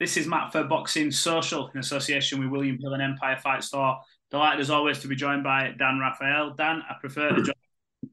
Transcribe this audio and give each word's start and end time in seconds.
This 0.00 0.16
is 0.16 0.26
Matt 0.26 0.50
for 0.50 0.64
Boxing 0.64 1.10
Social 1.10 1.70
in 1.74 1.78
association 1.78 2.40
with 2.40 2.48
William 2.48 2.78
Hill 2.80 2.94
and 2.94 3.02
Empire 3.02 3.36
Fight 3.36 3.62
Store. 3.62 4.00
Delighted 4.30 4.60
as 4.60 4.70
always 4.70 4.98
to 5.00 5.08
be 5.08 5.14
joined 5.14 5.44
by 5.44 5.74
Dan 5.78 5.98
Rafael. 5.98 6.54
Dan, 6.54 6.82
I 6.88 6.94
prefer 6.98 7.28
to 7.28 7.42
join 7.42 7.54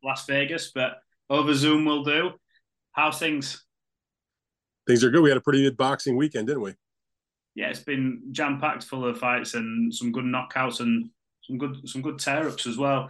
Las 0.03 0.25
Vegas, 0.25 0.71
but 0.75 0.97
over 1.29 1.53
Zoom 1.53 1.85
will 1.85 2.03
do. 2.03 2.31
How's 2.91 3.19
things? 3.19 3.63
Things 4.85 5.01
are 5.01 5.09
good. 5.09 5.21
We 5.21 5.29
had 5.29 5.37
a 5.37 5.41
pretty 5.41 5.63
good 5.63 5.77
boxing 5.77 6.17
weekend, 6.17 6.47
didn't 6.47 6.61
we? 6.61 6.73
Yeah, 7.55 7.69
it's 7.69 7.79
been 7.79 8.21
jam 8.33 8.59
packed 8.59 8.83
full 8.83 9.05
of 9.05 9.17
fights 9.17 9.53
and 9.53 9.93
some 9.93 10.11
good 10.11 10.25
knockouts 10.25 10.81
and 10.81 11.09
some 11.43 11.57
good 11.57 11.87
some 11.87 12.01
good 12.01 12.19
tear 12.19 12.49
ups 12.49 12.67
as 12.67 12.77
well. 12.77 13.09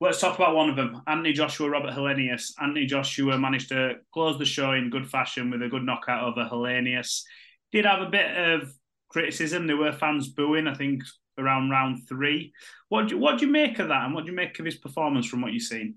Let's 0.00 0.20
talk 0.20 0.36
about 0.36 0.54
one 0.54 0.70
of 0.70 0.76
them, 0.76 1.02
Anthony 1.08 1.32
Joshua, 1.32 1.68
Robert 1.68 1.94
Helenius. 1.94 2.52
Anthony 2.62 2.86
Joshua 2.86 3.36
managed 3.36 3.70
to 3.70 3.94
close 4.14 4.38
the 4.38 4.44
show 4.44 4.70
in 4.70 4.88
good 4.88 5.10
fashion 5.10 5.50
with 5.50 5.62
a 5.62 5.68
good 5.68 5.82
knockout 5.82 6.22
over 6.22 6.48
Helenius 6.48 7.22
did 7.72 7.84
have 7.84 8.00
a 8.00 8.10
bit 8.10 8.36
of 8.36 8.72
criticism. 9.08 9.66
There 9.66 9.76
were 9.76 9.92
fans 9.92 10.28
booing, 10.28 10.66
I 10.66 10.74
think, 10.74 11.02
around 11.38 11.70
round 11.70 12.08
three. 12.08 12.52
What 12.88 13.08
do, 13.08 13.18
what 13.18 13.38
do 13.38 13.46
you 13.46 13.52
make 13.52 13.78
of 13.78 13.88
that, 13.88 14.04
and 14.04 14.14
what 14.14 14.24
do 14.24 14.30
you 14.30 14.36
make 14.36 14.58
of 14.58 14.64
his 14.64 14.76
performance 14.76 15.26
from 15.26 15.42
what 15.42 15.52
you've 15.52 15.62
seen? 15.62 15.96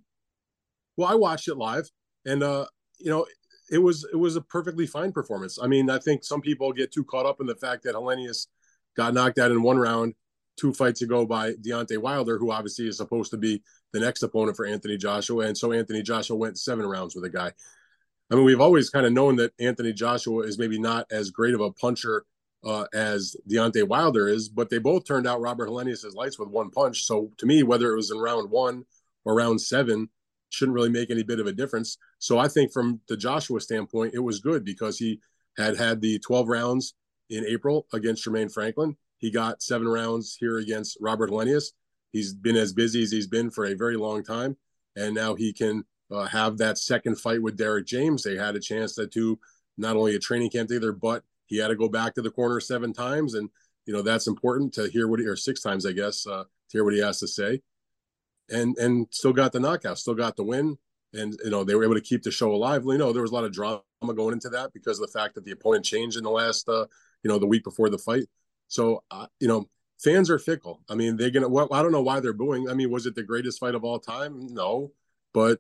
Well, 0.98 1.10
I 1.10 1.16
watched 1.16 1.48
it 1.48 1.56
live, 1.56 1.90
and 2.26 2.44
uh, 2.44 2.66
you 3.00 3.10
know, 3.10 3.26
it 3.72 3.78
was 3.78 4.06
it 4.12 4.18
was 4.18 4.36
a 4.36 4.42
perfectly 4.42 4.88
fine 4.88 5.12
performance. 5.12 5.60
I 5.62 5.68
mean, 5.68 5.90
I 5.90 6.00
think 6.00 6.24
some 6.24 6.42
people 6.42 6.74
get 6.74 6.92
too 6.92 7.04
caught 7.04 7.26
up 7.26 7.40
in 7.40 7.48
the 7.48 7.56
fact 7.56 7.84
that 7.84 7.96
Helenius 7.96 8.48
got 8.98 9.14
knocked 9.14 9.40
out 9.40 9.52
in 9.52 9.62
one 9.62 9.78
round 9.78 10.14
two 10.58 10.74
fights 10.74 11.02
ago 11.02 11.26
by 11.26 11.54
Deontay 11.54 11.98
Wilder, 11.98 12.38
who 12.38 12.52
obviously 12.52 12.88
is 12.88 12.98
supposed 12.98 13.32
to 13.32 13.38
be 13.38 13.64
the 13.94 14.00
next 14.00 14.24
opponent 14.24 14.58
for 14.58 14.66
Anthony 14.66 14.98
Joshua, 14.98 15.46
and 15.46 15.58
so 15.58 15.72
Anthony 15.72 16.02
Joshua 16.02 16.36
went 16.36 16.60
seven 16.60 16.86
rounds 16.86 17.16
with 17.16 17.24
a 17.24 17.30
guy. 17.30 17.52
I 18.32 18.36
mean, 18.36 18.46
we've 18.46 18.62
always 18.62 18.90
kind 18.90 19.06
of 19.06 19.14
known 19.14 19.38
that 19.38 19.54
Anthony 19.60 19.92
Joshua 19.92 20.44
is 20.44 20.60
maybe 20.60 20.80
not 20.80 21.08
as 21.12 21.32
great 21.32 21.56
of 21.56 21.62
a 21.62 21.72
puncher 21.72 22.26
uh, 22.64 22.86
as 22.94 23.36
Deontay 23.50 23.88
Wilder 23.88 24.28
is, 24.28 24.50
but 24.50 24.70
they 24.70 24.78
both 24.78 25.06
turned 25.06 25.26
out 25.26 25.42
Robert 25.42 25.70
Helenius' 25.70 26.14
lights 26.14 26.38
with 26.38 26.50
one 26.50 26.70
punch. 26.70 27.06
So 27.06 27.32
to 27.38 27.46
me, 27.46 27.64
whether 27.64 27.92
it 27.92 27.96
was 27.96 28.12
in 28.12 28.20
round 28.20 28.52
one 28.52 28.86
or 29.26 29.36
round 29.36 29.62
seven, 29.62 30.10
shouldn't 30.50 30.76
really 30.76 30.90
make 30.90 31.10
any 31.10 31.24
bit 31.24 31.40
of 31.40 31.48
a 31.48 31.52
difference. 31.52 31.98
So 32.20 32.38
I 32.38 32.48
think 32.48 32.72
from 32.72 33.02
the 33.08 33.18
Joshua 33.18 33.62
standpoint, 33.62 34.14
it 34.14 34.20
was 34.20 34.40
good 34.40 34.66
because 34.66 34.98
he 34.98 35.20
had 35.58 35.78
had 35.78 36.02
the 36.02 36.20
12 36.20 36.48
rounds 36.48 36.96
in 37.30 37.46
April 37.46 37.88
against 37.94 38.26
Jermaine 38.26 38.52
Franklin. 38.52 38.96
He 39.18 39.32
got 39.32 39.62
seven 39.62 39.88
rounds 39.88 40.38
here 40.40 40.58
against 40.58 40.98
Robert 41.02 41.30
Helenius. 41.30 41.72
He's 42.12 42.34
been 42.34 42.56
as 42.56 42.74
busy 42.74 43.04
as 43.04 43.12
he's 43.12 43.28
been 43.28 43.52
for 43.52 43.66
a 43.66 43.76
very 43.76 43.96
long 43.96 44.24
time. 44.24 44.58
And 44.96 45.14
now 45.14 45.36
he 45.36 45.54
can 45.54 45.86
uh, 46.12 46.26
have 46.26 46.58
that 46.58 46.78
second 46.78 47.18
fight 47.18 47.42
with 47.42 47.58
Derrick 47.58 47.86
James. 47.86 48.24
They 48.24 48.36
had 48.36 48.56
a 48.56 48.60
chance 48.60 48.96
to 48.96 49.08
do 49.08 49.40
not 49.78 49.96
only 49.96 50.16
a 50.16 50.20
training 50.20 50.50
camp 50.50 50.70
together, 50.70 50.92
but 50.92 51.24
he 51.46 51.58
had 51.58 51.70
to 51.70 51.76
go 51.76 51.90
back 51.90 52.16
to 52.16 52.22
the 52.22 52.32
corner 52.32 52.60
seven 52.60 52.94
times, 52.94 53.34
and 53.34 53.50
you 53.86 53.94
know 53.94 54.02
that's 54.02 54.28
important 54.28 54.74
to 54.74 54.90
hear 54.90 55.08
what 55.08 55.20
he 55.20 55.26
or 55.26 55.36
six 55.36 55.62
times, 55.62 55.86
I 55.86 55.92
guess, 55.92 56.28
uh, 56.28 56.44
to 56.44 56.72
hear 56.72 56.84
what 56.84 56.94
he 56.94 57.00
has 57.00 57.20
to 57.20 57.28
say. 57.28 57.62
And 58.50 58.78
and 58.78 59.08
still 59.12 59.34
got 59.34 59.52
the 59.52 59.60
knockout, 59.60 59.98
still 59.98 60.16
got 60.16 60.36
the 60.36 60.44
win, 60.44 60.78
and 61.14 61.36
you 61.44 61.50
know 61.50 61.64
they 61.64 61.76
were 61.76 61.84
able 61.84 61.96
to 61.96 62.02
keep 62.02 62.24
the 62.24 62.32
show 62.32 62.54
alive. 62.54 62.84
You 62.86 62.98
know 62.98 63.14
there 63.14 63.22
was 63.22 63.32
a 63.32 63.34
lot 63.34 63.46
of 63.46 63.52
drama 63.52 63.82
going 64.16 64.34
into 64.34 64.50
that 64.50 64.74
because 64.74 65.00
of 65.00 65.08
the 65.08 65.20
fact 65.20 65.36
that 65.36 65.46
the 65.46 65.52
opponent 65.52 65.86
changed 65.86 66.18
in 66.18 66.24
the 66.24 66.30
last, 66.30 66.70
uh, 66.70 66.86
you 67.24 67.30
know, 67.30 67.40
the 67.40 67.48
week 67.48 67.64
before 67.64 67.90
the 67.90 67.98
fight. 67.98 68.26
So 68.68 69.04
uh, 69.12 69.28
you 69.40 69.48
know 69.48 69.70
fans 70.00 70.30
are 70.30 70.40
fickle. 70.40 70.82
I 70.90 70.96
mean, 70.96 71.18
they're 71.18 71.32
gonna. 71.32 71.50
Well, 71.50 71.68
I 71.72 71.82
don't 71.82 71.92
know 71.92 72.02
why 72.02 72.20
they're 72.20 72.34
booing. 72.34 72.70
I 72.70 72.74
mean, 72.74 72.92
was 72.92 73.06
it 73.06 73.16
the 73.16 73.24
greatest 73.24 73.60
fight 73.60 73.76
of 73.76 73.84
all 73.84 74.00
time? 74.00 74.48
No, 74.54 74.92
but 75.34 75.60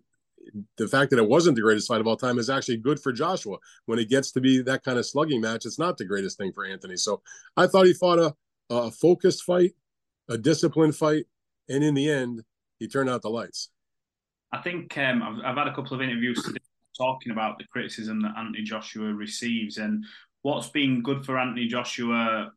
the 0.77 0.87
fact 0.87 1.11
that 1.11 1.19
it 1.19 1.27
wasn't 1.27 1.55
the 1.55 1.61
greatest 1.61 1.87
fight 1.87 2.01
of 2.01 2.07
all 2.07 2.17
time 2.17 2.39
is 2.39 2.49
actually 2.49 2.77
good 2.77 2.99
for 2.99 3.11
Joshua. 3.11 3.57
When 3.85 3.99
it 3.99 4.09
gets 4.09 4.31
to 4.31 4.41
be 4.41 4.61
that 4.63 4.83
kind 4.83 4.97
of 4.97 5.05
slugging 5.05 5.41
match, 5.41 5.65
it's 5.65 5.79
not 5.79 5.97
the 5.97 6.05
greatest 6.05 6.37
thing 6.37 6.51
for 6.53 6.65
Anthony. 6.65 6.95
So 6.95 7.21
I 7.57 7.67
thought 7.67 7.85
he 7.85 7.93
fought 7.93 8.19
a, 8.19 8.35
a 8.69 8.91
focused 8.91 9.43
fight, 9.43 9.73
a 10.27 10.37
disciplined 10.37 10.95
fight, 10.95 11.25
and 11.69 11.83
in 11.83 11.93
the 11.93 12.09
end, 12.09 12.43
he 12.79 12.87
turned 12.87 13.09
out 13.09 13.21
the 13.21 13.29
lights. 13.29 13.69
I 14.51 14.61
think 14.61 14.97
um, 14.97 15.21
I've, 15.21 15.45
I've, 15.45 15.57
had 15.57 15.67
a 15.67 15.75
couple 15.75 15.93
of 15.93 16.01
interviews 16.01 16.41
today 16.43 16.59
talking 16.97 17.31
about 17.31 17.57
the 17.57 17.65
criticism 17.65 18.21
that 18.21 18.35
Anthony 18.37 18.63
Joshua 18.63 19.13
receives 19.13 19.77
and 19.77 20.03
what's 20.41 20.69
been 20.69 21.03
good 21.03 21.25
for 21.25 21.37
Anthony 21.37 21.67
Joshua. 21.67 22.51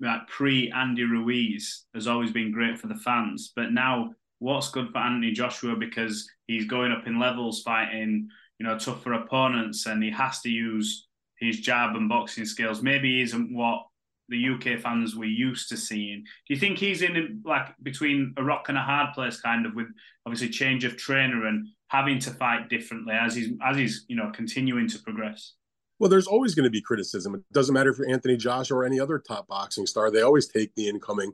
Like 0.00 0.26
pre 0.28 0.70
Andy 0.72 1.04
Ruiz 1.04 1.86
has 1.94 2.06
always 2.06 2.30
been 2.30 2.52
great 2.52 2.78
for 2.78 2.86
the 2.86 2.96
fans, 2.96 3.52
but 3.56 3.72
now 3.72 4.10
what's 4.38 4.70
good 4.70 4.90
for 4.90 4.98
Anthony 4.98 5.32
Joshua 5.32 5.76
because 5.76 6.28
he's 6.46 6.66
going 6.66 6.92
up 6.92 7.06
in 7.06 7.18
levels 7.18 7.62
fighting, 7.62 8.28
you 8.58 8.66
know, 8.66 8.78
tougher 8.78 9.14
opponents 9.14 9.86
and 9.86 10.02
he 10.02 10.10
has 10.10 10.40
to 10.42 10.50
use 10.50 11.08
his 11.38 11.60
jab 11.60 11.96
and 11.96 12.08
boxing 12.08 12.44
skills. 12.44 12.82
Maybe 12.82 13.20
isn't 13.22 13.54
what 13.54 13.86
the 14.28 14.48
UK 14.48 14.80
fans 14.80 15.14
we're 15.14 15.24
used 15.26 15.68
to 15.68 15.76
seeing. 15.76 16.24
Do 16.46 16.54
you 16.54 16.58
think 16.58 16.78
he's 16.78 17.02
in 17.02 17.42
like 17.44 17.74
between 17.82 18.34
a 18.36 18.42
rock 18.42 18.68
and 18.68 18.76
a 18.76 18.82
hard 18.82 19.14
place 19.14 19.40
kind 19.40 19.66
of 19.66 19.74
with 19.74 19.86
obviously 20.26 20.48
change 20.48 20.84
of 20.84 20.96
trainer 20.96 21.46
and 21.46 21.68
having 21.88 22.18
to 22.20 22.30
fight 22.30 22.68
differently 22.68 23.14
as 23.14 23.34
he's 23.34 23.50
as 23.64 23.76
he's, 23.76 24.04
you 24.08 24.16
know, 24.16 24.30
continuing 24.34 24.88
to 24.88 24.98
progress? 24.98 25.52
Well, 25.98 26.10
there's 26.10 26.26
always 26.26 26.54
going 26.54 26.64
to 26.64 26.70
be 26.70 26.82
criticism. 26.82 27.34
It 27.34 27.42
doesn't 27.52 27.72
matter 27.72 27.90
if 27.90 27.98
you're 27.98 28.10
Anthony 28.10 28.36
Joshua 28.36 28.78
or 28.78 28.84
any 28.84 29.00
other 29.00 29.18
top 29.18 29.46
boxing 29.46 29.86
star. 29.86 30.10
They 30.10 30.22
always 30.22 30.48
take 30.48 30.74
the 30.74 30.88
incoming 30.88 31.32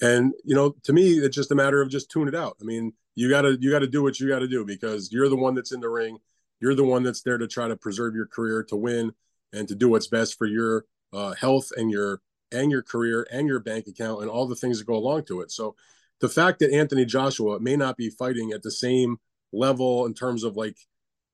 and 0.00 0.32
you 0.44 0.54
know, 0.54 0.74
to 0.84 0.92
me, 0.92 1.18
it's 1.18 1.36
just 1.36 1.50
a 1.50 1.54
matter 1.54 1.82
of 1.82 1.90
just 1.90 2.10
tune 2.10 2.28
it 2.28 2.34
out. 2.34 2.56
I 2.60 2.64
mean, 2.64 2.92
you 3.14 3.28
gotta 3.28 3.56
you 3.60 3.70
gotta 3.70 3.86
do 3.86 4.02
what 4.02 4.20
you 4.20 4.28
gotta 4.28 4.48
do 4.48 4.64
because 4.64 5.10
you're 5.12 5.28
the 5.28 5.36
one 5.36 5.54
that's 5.54 5.72
in 5.72 5.80
the 5.80 5.88
ring. 5.88 6.18
You're 6.60 6.74
the 6.74 6.84
one 6.84 7.02
that's 7.02 7.22
there 7.22 7.38
to 7.38 7.46
try 7.46 7.68
to 7.68 7.76
preserve 7.76 8.14
your 8.14 8.26
career, 8.26 8.64
to 8.64 8.76
win, 8.76 9.12
and 9.52 9.68
to 9.68 9.74
do 9.74 9.88
what's 9.88 10.08
best 10.08 10.36
for 10.38 10.46
your 10.46 10.84
uh, 11.12 11.34
health 11.34 11.70
and 11.76 11.90
your 11.90 12.20
and 12.52 12.70
your 12.70 12.82
career 12.82 13.26
and 13.30 13.46
your 13.46 13.60
bank 13.60 13.86
account 13.86 14.22
and 14.22 14.30
all 14.30 14.46
the 14.46 14.56
things 14.56 14.78
that 14.78 14.86
go 14.86 14.94
along 14.94 15.24
to 15.24 15.40
it. 15.40 15.50
So, 15.50 15.74
the 16.20 16.28
fact 16.28 16.60
that 16.60 16.72
Anthony 16.72 17.04
Joshua 17.04 17.60
may 17.60 17.76
not 17.76 17.96
be 17.96 18.10
fighting 18.10 18.52
at 18.52 18.62
the 18.62 18.70
same 18.70 19.18
level 19.52 20.06
in 20.06 20.14
terms 20.14 20.44
of 20.44 20.56
like 20.56 20.76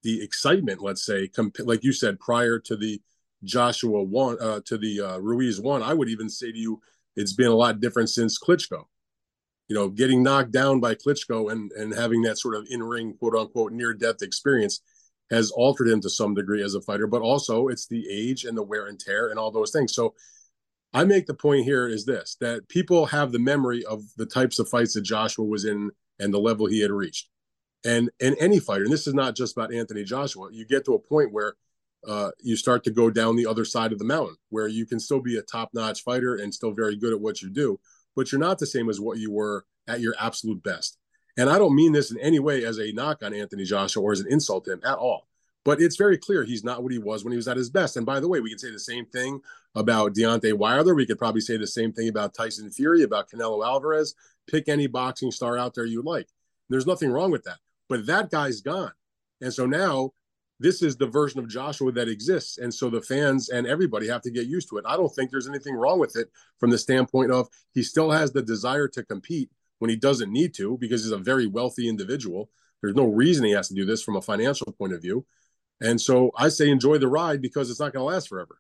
the 0.03 0.23
excitement, 0.23 0.83
let's 0.83 1.05
say, 1.05 1.29
comp- 1.29 1.59
like 1.61 1.83
you 1.83 1.93
said, 1.93 2.21
prior 2.21 2.59
to 2.61 2.77
the 2.77 3.01
Joshua 3.43 4.03
one, 4.03 4.39
uh, 4.41 4.61
to 4.67 4.79
the 4.79 5.01
uh, 5.01 5.19
Ruiz 5.19 5.61
one, 5.61 5.83
I 5.83 5.95
would 5.95 6.09
even 6.09 6.29
say 6.29 6.53
to 6.53 6.59
you 6.59 6.81
it's 7.17 7.33
been 7.33 7.49
a 7.49 7.55
lot 7.55 7.81
different 7.81 8.11
since 8.11 8.39
Klitschko. 8.39 8.85
You 9.69 9.75
know, 9.75 9.89
getting 9.89 10.23
knocked 10.23 10.53
down 10.53 10.81
by 10.81 10.95
Klitschko 10.95 11.51
and 11.51 11.73
and 11.73 11.95
having 11.95 12.23
that 12.23 12.39
sort 12.39 12.55
of 12.55 12.67
in 12.71 12.83
ring 12.83 13.15
quote 13.19 13.35
unquote 13.35 13.73
near 13.73 13.95
death 13.95 14.23
experience 14.23 14.81
has 15.31 15.51
altered 15.51 15.89
him 15.89 16.01
to 16.03 16.11
some 16.11 16.35
degree 16.35 16.63
as 16.63 16.75
a 16.75 16.83
fighter, 16.83 17.07
but 17.07 17.23
also 17.23 17.69
it's 17.69 17.87
the 17.87 18.07
age 18.11 18.45
and 18.45 18.57
the 18.57 18.63
wear 18.63 18.87
and 18.87 19.01
tear 19.01 19.29
and 19.29 19.39
all 19.39 19.51
those 19.51 19.71
things. 19.71 19.95
So 19.95 20.15
I 20.93 21.05
make 21.05 21.27
the 21.27 21.35
point 21.35 21.65
here 21.65 21.89
is 21.89 22.05
this 22.05 22.37
that 22.41 22.69
people 22.69 23.07
have 23.07 23.33
the 23.33 23.39
memory 23.39 23.85
of 23.85 24.03
the 24.17 24.27
types 24.27 24.59
of 24.59 24.69
fights 24.69 24.95
that 24.95 25.03
Joshua 25.03 25.45
was 25.45 25.65
in 25.65 25.91
and 26.21 26.33
the 26.33 26.39
level 26.39 26.67
he 26.67 26.81
had 26.81 26.93
reached. 26.93 27.29
And 27.85 28.11
and 28.21 28.37
any 28.39 28.61
fighter, 28.61 28.85
and 28.85 28.93
this 28.93 29.07
is 29.07 29.15
not 29.15 29.35
just 29.35 29.57
about 29.57 29.75
Anthony 29.75 30.05
Joshua, 30.05 30.49
you 30.53 30.65
get 30.65 30.85
to 30.85 30.95
a 30.95 30.99
point 30.99 31.33
where 31.33 31.55
uh, 32.07 32.31
you 32.41 32.57
start 32.57 32.85
to 32.85 32.91
go 32.91 33.11
down 33.11 33.37
the 33.37 33.47
other 33.47 33.65
side 33.65 33.93
of 33.93 33.99
the 33.99 34.05
mountain 34.05 34.37
where 34.51 34.69
you 34.69 34.87
can 34.87 35.01
still 35.01 35.21
be 35.21 35.37
a 35.39 35.43
top-notch 35.43 36.03
fighter 36.03 36.35
and 36.37 36.53
still 36.53 36.73
very 36.73 36.97
good 36.97 37.13
at 37.13 37.21
what 37.21 37.43
you 37.43 37.51
do, 37.51 37.79
but 38.15 38.31
you're 38.31 38.41
not 38.41 38.59
the 38.59 38.67
same 38.67 38.89
as 38.89 39.01
what 39.01 39.19
you 39.19 39.31
were 39.33 39.65
at 39.89 40.01
your 40.01 40.15
absolute 40.21 40.63
best. 40.63 40.99
And 41.37 41.51
I 41.51 41.59
don't 41.59 41.75
mean 41.75 41.93
this 41.93 42.11
in 42.11 42.19
any 42.21 42.39
way 42.39 42.65
as 42.65 42.79
a 42.79 42.93
knock 42.93 43.23
on 43.23 43.35
Anthony 43.35 43.65
Joshua 43.65 44.03
or 44.03 44.13
as 44.13 44.21
an 44.21 44.31
insult 44.31 44.65
to 44.67 44.73
him 44.73 44.81
at 44.85 44.99
all. 44.99 45.27
But 45.65 45.81
it's 45.81 45.97
very 45.97 46.19
clear 46.19 46.45
he's 46.45 46.63
not 46.63 46.83
what 46.83 46.93
he 46.93 46.99
was 46.99 47.25
when 47.25 47.33
he 47.33 47.37
was 47.37 47.49
at 47.49 47.57
his 47.57 47.71
best. 47.71 47.97
And 47.97 48.05
by 48.05 48.21
the 48.21 48.29
way, 48.29 48.41
we 48.41 48.51
can 48.51 48.59
say 48.59 48.71
the 48.71 48.79
same 48.79 49.07
thing 49.07 49.41
about 49.75 50.15
Deontay 50.15 50.53
Wilder. 50.53 50.95
We 50.95 51.07
could 51.07 51.19
probably 51.19 51.41
say 51.41 51.57
the 51.57 51.67
same 51.67 51.93
thing 51.93 52.09
about 52.09 52.35
Tyson 52.35 52.71
Fury, 52.71 53.03
about 53.03 53.31
Canelo 53.31 53.65
Alvarez. 53.67 54.15
Pick 54.47 54.69
any 54.69 54.87
boxing 54.87 55.31
star 55.31 55.57
out 55.57 55.75
there 55.75 55.87
you 55.87 56.03
like. 56.03 56.29
There's 56.69 56.87
nothing 56.87 57.11
wrong 57.11 57.31
with 57.31 57.45
that. 57.45 57.59
But 57.89 58.07
that 58.07 58.31
guy's 58.31 58.61
gone. 58.61 58.93
And 59.41 59.53
so 59.53 59.65
now 59.67 60.13
this 60.65 60.81
is 60.81 60.97
the 60.97 61.07
version 61.07 61.39
of 61.39 61.47
Joshua 61.47 61.93
that 61.93 62.09
exists. 62.09 62.57
And 62.57 62.73
so 62.73 62.89
the 62.89 63.03
fans 63.03 63.51
and 63.51 63.67
everybody 63.67 64.09
have 64.09 64.23
to 64.23 64.31
get 64.31 64.47
used 64.47 64.71
to 64.71 64.79
it. 64.79 64.85
I 64.89 64.97
don't 64.97 65.15
think 65.15 65.31
there's 65.31 65.47
anything 65.47 65.75
wrong 65.75 65.99
with 65.99 66.17
it 66.17 66.31
from 66.59 66.71
the 66.71 66.79
standpoint 66.79 67.31
of 67.31 67.49
he 67.75 67.83
still 67.83 68.11
has 68.11 68.33
the 68.33 68.41
desire 68.41 68.89
to 68.89 69.05
compete 69.05 69.51
when 69.81 69.91
he 69.91 69.97
doesn't 69.97 70.33
need 70.33 70.55
to 70.55 70.79
because 70.79 71.05
he's 71.05 71.13
a 71.13 71.19
very 71.19 71.47
wealthy 71.47 71.87
individual. 71.87 72.49
There's 72.81 72.95
no 72.95 73.05
reason 73.05 73.45
he 73.45 73.51
has 73.51 73.69
to 73.69 73.75
do 73.75 73.85
this 73.85 74.03
from 74.03 74.17
a 74.17 74.23
financial 74.23 74.73
point 74.73 74.95
of 74.95 75.03
view. 75.03 75.27
And 75.83 76.01
so 76.01 76.31
I 76.35 76.49
say 76.49 76.71
enjoy 76.71 76.97
the 76.97 77.09
ride 77.09 77.43
because 77.43 77.71
it's 77.71 77.81
not 77.81 77.93
going 77.93 78.01
to 78.01 78.15
last 78.15 78.31
forever. 78.31 78.59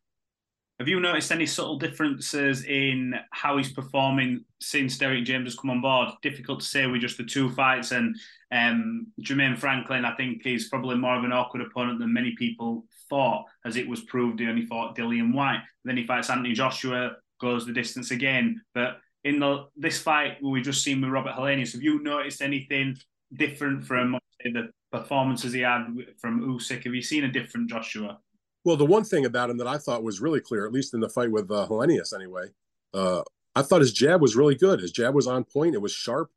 Have 0.81 0.88
you 0.88 0.99
noticed 0.99 1.31
any 1.31 1.47
subtle 1.47 1.79
differences 1.79 2.65
in 2.65 3.15
how 3.31 3.56
he's 3.56 3.73
performing 3.73 4.44
since 4.61 4.99
Derrick 4.99 5.25
James 5.25 5.47
has 5.47 5.59
come 5.59 5.71
on 5.71 5.81
board? 5.81 6.09
Difficult 6.21 6.61
to 6.61 6.67
say 6.67 6.87
with 6.88 7.00
just 7.00 7.17
the 7.17 7.25
two 7.25 7.49
fights. 7.50 7.93
And 7.93 8.17
um, 8.50 9.06
Jermaine 9.23 9.56
Franklin, 9.56 10.05
I 10.05 10.17
think, 10.17 10.44
is 10.44 10.69
probably 10.69 10.97
more 10.97 11.17
of 11.17 11.23
an 11.23 11.32
awkward 11.32 11.62
opponent 11.62 12.00
than 12.00 12.12
many 12.12 12.35
people 12.37 12.87
thought, 13.09 13.44
as 13.65 13.76
it 13.76 13.88
was 13.88 14.00
proved 14.00 14.41
he 14.41 14.49
only 14.49 14.67
fought 14.67 14.97
Dillian 14.97 15.32
Whyte. 15.32 15.61
Then 15.85 15.97
he 15.97 16.06
fights 16.06 16.29
Anthony 16.29 16.55
Joshua, 16.55 17.12
goes 17.41 17.67
the 17.67 17.73
distance 17.73 18.11
again. 18.11 18.61
But 18.75 18.99
in 19.23 19.38
the 19.38 19.67
this 19.77 20.00
fight 20.00 20.38
we've 20.43 20.65
just 20.65 20.82
seen 20.82 21.00
with 21.00 21.11
Robert 21.11 21.35
Helenius, 21.35 21.73
have 21.75 21.82
you 21.82 22.03
noticed 22.03 22.43
anything 22.43 22.97
different 23.32 23.85
from 23.85 24.19
the 24.43 24.70
performances 24.91 25.53
he 25.53 25.61
had 25.61 25.87
from 26.19 26.41
Usyk? 26.41 26.82
Have 26.82 26.94
you 26.94 27.03
seen 27.03 27.23
a 27.23 27.31
different 27.31 27.70
Joshua? 27.70 28.19
Well, 28.64 28.76
the 28.76 28.87
one 28.87 29.05
thing 29.05 29.26
about 29.26 29.50
him 29.50 29.58
that 29.58 29.66
I 29.66 29.78
thought 29.78 30.02
was 30.02 30.20
really 30.20 30.40
clear, 30.40 30.66
at 30.66 30.72
least 30.72 30.94
in 30.94 31.00
the 31.00 31.08
fight 31.08 31.31
with 31.31 31.50
uh, 31.50 31.66
Helenius 31.69 32.14
anyway, 32.14 32.46
uh, 32.94 33.22
I 33.55 33.62
thought 33.62 33.82
his 33.82 33.93
jab 33.93 34.20
was 34.20 34.37
really 34.37 34.55
good. 34.55 34.81
His 34.81 34.93
jab 34.93 35.14
was 35.14 35.26
on 35.26 35.44
point. 35.44 35.75
It 35.75 35.82
was 35.82 35.93
sharp. 35.93 36.31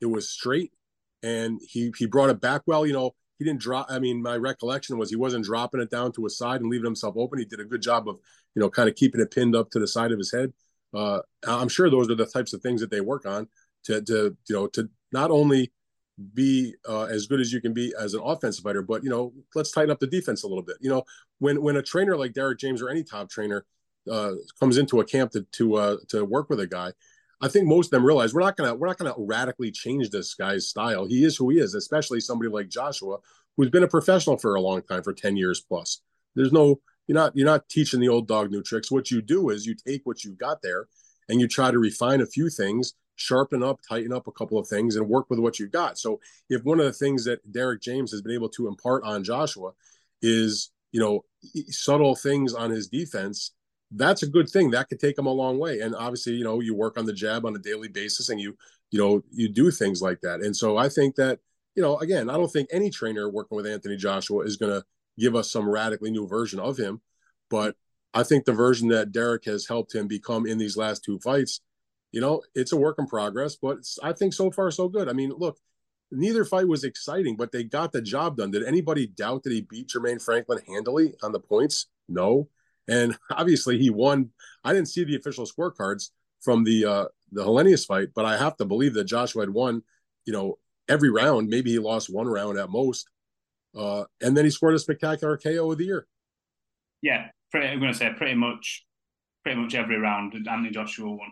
It 0.00 0.06
was 0.06 0.28
straight, 0.28 0.72
and 1.22 1.60
he 1.66 1.92
he 1.96 2.06
brought 2.06 2.30
it 2.30 2.40
back 2.40 2.62
well. 2.66 2.86
You 2.86 2.92
know, 2.92 3.14
he 3.38 3.44
didn't 3.44 3.60
drop. 3.60 3.86
I 3.88 3.98
mean, 3.98 4.22
my 4.22 4.36
recollection 4.36 4.98
was 4.98 5.10
he 5.10 5.16
wasn't 5.16 5.44
dropping 5.44 5.80
it 5.80 5.90
down 5.90 6.12
to 6.12 6.24
his 6.24 6.36
side 6.36 6.60
and 6.60 6.70
leaving 6.70 6.84
himself 6.84 7.14
open. 7.16 7.38
He 7.38 7.44
did 7.44 7.60
a 7.60 7.64
good 7.64 7.82
job 7.82 8.08
of, 8.08 8.18
you 8.54 8.60
know, 8.60 8.70
kind 8.70 8.88
of 8.88 8.96
keeping 8.96 9.20
it 9.20 9.30
pinned 9.30 9.56
up 9.56 9.70
to 9.70 9.78
the 9.78 9.88
side 9.88 10.12
of 10.12 10.18
his 10.18 10.32
head. 10.32 10.52
Uh, 10.94 11.20
I'm 11.46 11.68
sure 11.68 11.90
those 11.90 12.10
are 12.10 12.14
the 12.14 12.26
types 12.26 12.52
of 12.52 12.62
things 12.62 12.80
that 12.80 12.90
they 12.90 13.00
work 13.00 13.26
on 13.26 13.48
to 13.84 14.02
to 14.02 14.36
you 14.48 14.54
know 14.54 14.66
to 14.68 14.88
not 15.12 15.30
only 15.30 15.72
be 16.34 16.74
uh, 16.88 17.04
as 17.04 17.26
good 17.26 17.40
as 17.40 17.52
you 17.52 17.60
can 17.60 17.72
be 17.72 17.94
as 17.98 18.14
an 18.14 18.20
offensive 18.24 18.64
fighter, 18.64 18.82
but 18.82 19.04
you 19.04 19.10
know, 19.10 19.32
let's 19.54 19.70
tighten 19.70 19.90
up 19.90 20.00
the 20.00 20.06
defense 20.06 20.42
a 20.42 20.48
little 20.48 20.62
bit. 20.62 20.76
You 20.80 20.90
know, 20.90 21.04
when 21.38 21.62
when 21.62 21.76
a 21.76 21.82
trainer 21.82 22.16
like 22.16 22.32
Derrick 22.32 22.58
James 22.58 22.82
or 22.82 22.90
any 22.90 23.04
top 23.04 23.30
trainer 23.30 23.64
uh, 24.10 24.32
comes 24.58 24.78
into 24.78 25.00
a 25.00 25.04
camp 25.04 25.32
to 25.32 25.42
to 25.52 25.74
uh, 25.74 25.96
to 26.08 26.24
work 26.24 26.50
with 26.50 26.60
a 26.60 26.66
guy, 26.66 26.92
I 27.40 27.48
think 27.48 27.66
most 27.66 27.86
of 27.86 27.90
them 27.92 28.04
realize 28.04 28.34
we're 28.34 28.40
not 28.40 28.56
gonna 28.56 28.74
we're 28.74 28.88
not 28.88 28.98
gonna 28.98 29.14
radically 29.16 29.70
change 29.70 30.10
this 30.10 30.34
guy's 30.34 30.68
style. 30.68 31.06
He 31.06 31.24
is 31.24 31.36
who 31.36 31.50
he 31.50 31.58
is, 31.58 31.74
especially 31.74 32.20
somebody 32.20 32.50
like 32.50 32.68
Joshua, 32.68 33.18
who's 33.56 33.70
been 33.70 33.84
a 33.84 33.88
professional 33.88 34.36
for 34.36 34.54
a 34.54 34.60
long 34.60 34.82
time, 34.82 35.02
for 35.02 35.12
ten 35.12 35.36
years 35.36 35.60
plus. 35.60 36.00
There's 36.34 36.52
no 36.52 36.80
you're 37.06 37.14
not 37.14 37.36
you're 37.36 37.46
not 37.46 37.68
teaching 37.68 38.00
the 38.00 38.08
old 38.08 38.26
dog 38.26 38.50
new 38.50 38.62
tricks. 38.62 38.90
What 38.90 39.10
you 39.10 39.22
do 39.22 39.50
is 39.50 39.66
you 39.66 39.74
take 39.74 40.02
what 40.04 40.24
you've 40.24 40.38
got 40.38 40.62
there 40.62 40.88
and 41.28 41.40
you 41.40 41.46
try 41.46 41.70
to 41.70 41.78
refine 41.78 42.20
a 42.20 42.26
few 42.26 42.50
things 42.50 42.94
sharpen 43.18 43.62
up, 43.62 43.80
tighten 43.86 44.12
up 44.12 44.26
a 44.26 44.32
couple 44.32 44.58
of 44.58 44.68
things, 44.68 44.96
and 44.96 45.08
work 45.08 45.28
with 45.28 45.38
what 45.38 45.58
you've 45.58 45.72
got. 45.72 45.98
So 45.98 46.20
if 46.48 46.62
one 46.64 46.78
of 46.78 46.86
the 46.86 46.92
things 46.92 47.24
that 47.24 47.52
Derrick 47.52 47.82
James 47.82 48.12
has 48.12 48.22
been 48.22 48.32
able 48.32 48.48
to 48.50 48.68
impart 48.68 49.04
on 49.04 49.24
Joshua 49.24 49.72
is, 50.22 50.70
you 50.92 51.00
know, 51.00 51.24
subtle 51.68 52.14
things 52.14 52.54
on 52.54 52.70
his 52.70 52.88
defense, 52.88 53.52
that's 53.90 54.22
a 54.22 54.28
good 54.28 54.48
thing. 54.48 54.70
That 54.70 54.88
could 54.88 55.00
take 55.00 55.18
him 55.18 55.26
a 55.26 55.32
long 55.32 55.58
way. 55.58 55.80
And 55.80 55.94
obviously, 55.94 56.34
you 56.34 56.44
know, 56.44 56.60
you 56.60 56.74
work 56.74 56.98
on 56.98 57.06
the 57.06 57.12
jab 57.12 57.44
on 57.44 57.56
a 57.56 57.58
daily 57.58 57.88
basis 57.88 58.28
and 58.28 58.40
you, 58.40 58.56
you 58.90 58.98
know, 58.98 59.22
you 59.30 59.48
do 59.48 59.70
things 59.70 60.00
like 60.00 60.20
that. 60.20 60.40
And 60.40 60.56
so 60.56 60.76
I 60.76 60.88
think 60.88 61.16
that, 61.16 61.40
you 61.74 61.82
know, 61.82 61.98
again, 61.98 62.30
I 62.30 62.34
don't 62.34 62.52
think 62.52 62.68
any 62.70 62.90
trainer 62.90 63.28
working 63.28 63.56
with 63.56 63.66
Anthony 63.66 63.96
Joshua 63.96 64.44
is 64.44 64.56
going 64.56 64.72
to 64.72 64.84
give 65.18 65.34
us 65.34 65.50
some 65.50 65.68
radically 65.68 66.10
new 66.10 66.28
version 66.28 66.60
of 66.60 66.76
him. 66.76 67.00
But 67.50 67.76
I 68.14 68.22
think 68.22 68.44
the 68.44 68.52
version 68.52 68.88
that 68.88 69.12
Derrick 69.12 69.44
has 69.46 69.66
helped 69.66 69.94
him 69.94 70.06
become 70.06 70.46
in 70.46 70.58
these 70.58 70.76
last 70.76 71.04
two 71.04 71.18
fights 71.18 71.60
you 72.12 72.20
know, 72.20 72.42
it's 72.54 72.72
a 72.72 72.76
work 72.76 72.96
in 72.98 73.06
progress, 73.06 73.56
but 73.56 73.78
I 74.02 74.12
think 74.12 74.32
so 74.32 74.50
far 74.50 74.70
so 74.70 74.88
good. 74.88 75.08
I 75.08 75.12
mean, 75.12 75.32
look, 75.36 75.58
neither 76.10 76.44
fight 76.44 76.68
was 76.68 76.84
exciting, 76.84 77.36
but 77.36 77.52
they 77.52 77.64
got 77.64 77.92
the 77.92 78.00
job 78.00 78.36
done. 78.36 78.50
Did 78.50 78.64
anybody 78.64 79.06
doubt 79.06 79.42
that 79.44 79.52
he 79.52 79.60
beat 79.60 79.88
Jermaine 79.88 80.22
Franklin 80.22 80.60
handily 80.66 81.14
on 81.22 81.32
the 81.32 81.40
points? 81.40 81.86
No. 82.08 82.48
And 82.88 83.16
obviously 83.30 83.78
he 83.78 83.90
won. 83.90 84.30
I 84.64 84.72
didn't 84.72 84.88
see 84.88 85.04
the 85.04 85.16
official 85.16 85.46
scorecards 85.46 86.10
from 86.40 86.64
the 86.64 86.84
uh 86.84 87.04
the 87.32 87.44
Helenius 87.44 87.86
fight, 87.86 88.08
but 88.14 88.24
I 88.24 88.38
have 88.38 88.56
to 88.56 88.64
believe 88.64 88.94
that 88.94 89.04
Joshua 89.04 89.42
had 89.42 89.50
won, 89.50 89.82
you 90.24 90.32
know, 90.32 90.58
every 90.88 91.10
round. 91.10 91.48
Maybe 91.48 91.70
he 91.72 91.78
lost 91.78 92.08
one 92.08 92.26
round 92.26 92.58
at 92.58 92.70
most. 92.70 93.08
Uh, 93.76 94.04
and 94.22 94.36
then 94.36 94.44
he 94.44 94.50
scored 94.50 94.74
a 94.74 94.78
spectacular 94.78 95.36
KO 95.36 95.70
of 95.70 95.78
the 95.78 95.84
year. 95.84 96.06
Yeah, 97.02 97.26
pretty, 97.50 97.68
I'm 97.68 97.80
going 97.80 97.92
to 97.92 97.98
say 97.98 98.10
pretty 98.16 98.34
much, 98.34 98.86
pretty 99.42 99.60
much 99.60 99.74
every 99.74 99.98
round. 99.98 100.34
Anthony 100.34 100.70
Joshua 100.70 101.10
won. 101.10 101.28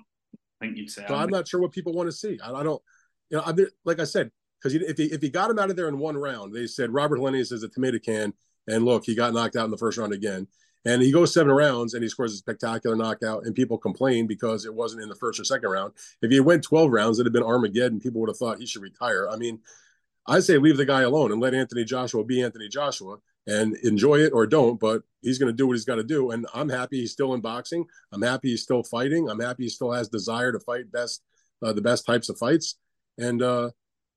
Think 0.67 0.79
you'd 0.79 0.91
say. 0.91 1.05
So 1.07 1.15
I'm 1.15 1.31
not 1.31 1.47
sure 1.49 1.61
what 1.61 1.73
people 1.73 1.93
want 1.93 2.09
to 2.09 2.13
see. 2.13 2.39
I, 2.43 2.53
I 2.53 2.63
don't, 2.63 2.83
you 3.31 3.39
know, 3.39 3.45
I 3.47 3.55
like 3.85 4.01
I 4.01 4.05
said, 4.05 4.31
because 4.59 4.75
if 4.75 4.97
he 4.97 5.05
if 5.05 5.23
he 5.23 5.31
got 5.31 5.51
him 5.51 5.59
out 5.59 5.71
of 5.71 5.77
there 5.77 5.89
in 5.89 5.99
one 5.99 6.17
round, 6.17 6.55
they 6.55 6.67
said 6.67 6.93
Robert 6.93 7.19
Helenius 7.19 7.53
is 7.53 7.63
a 7.63 7.69
tomato 7.69 7.99
can, 7.99 8.33
and 8.67 8.85
look, 8.85 9.05
he 9.05 9.15
got 9.15 9.33
knocked 9.33 9.57
out 9.57 9.65
in 9.65 9.71
the 9.71 9.79
first 9.79 9.99
round 9.99 10.13
again. 10.13 10.47
And 10.85 11.03
he 11.03 11.11
goes 11.11 11.35
seven 11.35 11.53
rounds 11.53 11.95
and 11.95 12.03
he 12.05 12.09
scores 12.09 12.33
a 12.33 12.37
spectacular 12.37 12.95
knockout, 12.95 13.45
and 13.45 13.55
people 13.55 13.77
complain 13.77 14.29
because 14.29 14.65
it 14.67 14.75
wasn't 14.75 15.03
in 15.03 15.09
the 15.09 15.17
first 15.17 15.41
or 15.41 15.45
second 15.45 15.69
round. 15.69 15.93
If 16.23 16.31
he 16.31 16.39
went 16.39 16.63
12 16.63 16.93
rounds, 16.93 17.19
it'd 17.19 17.27
have 17.27 17.33
been 17.33 17.43
Armageddon. 17.43 17.99
People 17.99 18.21
would 18.21 18.31
have 18.31 18.37
thought 18.37 18.61
he 18.61 18.67
should 18.67 18.83
retire. 18.83 19.29
I 19.29 19.35
mean, 19.35 19.59
I 20.29 20.39
say 20.39 20.59
leave 20.59 20.77
the 20.77 20.85
guy 20.85 21.03
alone 21.03 21.33
and 21.33 21.41
let 21.41 21.55
Anthony 21.55 21.85
Joshua 21.85 22.23
be 22.23 22.41
Anthony 22.41 22.69
Joshua 22.69 23.17
and 23.47 23.77
enjoy 23.79 24.17
it 24.17 24.33
or 24.33 24.47
don't, 24.47 24.81
but 24.81 25.03
he's 25.23 25.39
going 25.39 25.53
to 25.53 25.57
do 25.57 25.67
what 25.67 25.75
he's 25.75 25.85
got 25.85 25.97
to 25.97 26.05
do. 26.05 26.31
And 26.31 26.47
I'm 26.53 26.69
happy 26.69 27.01
he's 27.01 27.13
still 27.13 27.35
in 27.35 27.41
boxing. 27.41 27.85
I'm 28.13 28.23
happy 28.23 28.51
he's 28.51 28.63
still 28.63 28.83
fighting. 28.83 29.29
I'm 29.29 29.41
happy 29.41 29.65
he 29.65 29.69
still 29.69 29.93
has 29.93 30.09
desire 30.09 30.53
to 30.53 30.61
fight 30.61 30.91
best, 30.91 31.23
uh, 31.63 31.73
the 31.73 31.83
best 31.83 32.07
types 32.07 32.29
of 32.29 32.39
fights. 32.39 32.77
And, 33.19 33.43
uh, 33.43 33.71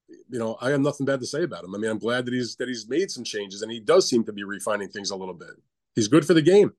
you 0.07 0.39
know, 0.39 0.57
I 0.59 0.71
have 0.71 0.81
nothing 0.81 1.05
bad 1.05 1.19
to 1.19 1.27
say 1.27 1.43
about 1.43 1.63
him. 1.63 1.75
I 1.75 1.77
mean, 1.77 1.91
I'm 1.91 1.99
glad 1.99 2.25
that 2.25 2.33
he's, 2.33 2.55
that 2.55 2.67
he's 2.67 2.89
made 2.89 3.11
some 3.11 3.23
changes 3.23 3.61
and 3.61 3.71
he 3.71 3.79
does 3.79 4.09
seem 4.09 4.23
to 4.25 4.33
be 4.33 4.43
refining 4.43 4.89
things 4.89 5.11
a 5.11 5.15
little 5.15 5.35
bit. 5.35 5.51
He's 5.95 6.07
good 6.07 6.25
for 6.25 6.33
the 6.33 6.41
game. 6.41 6.73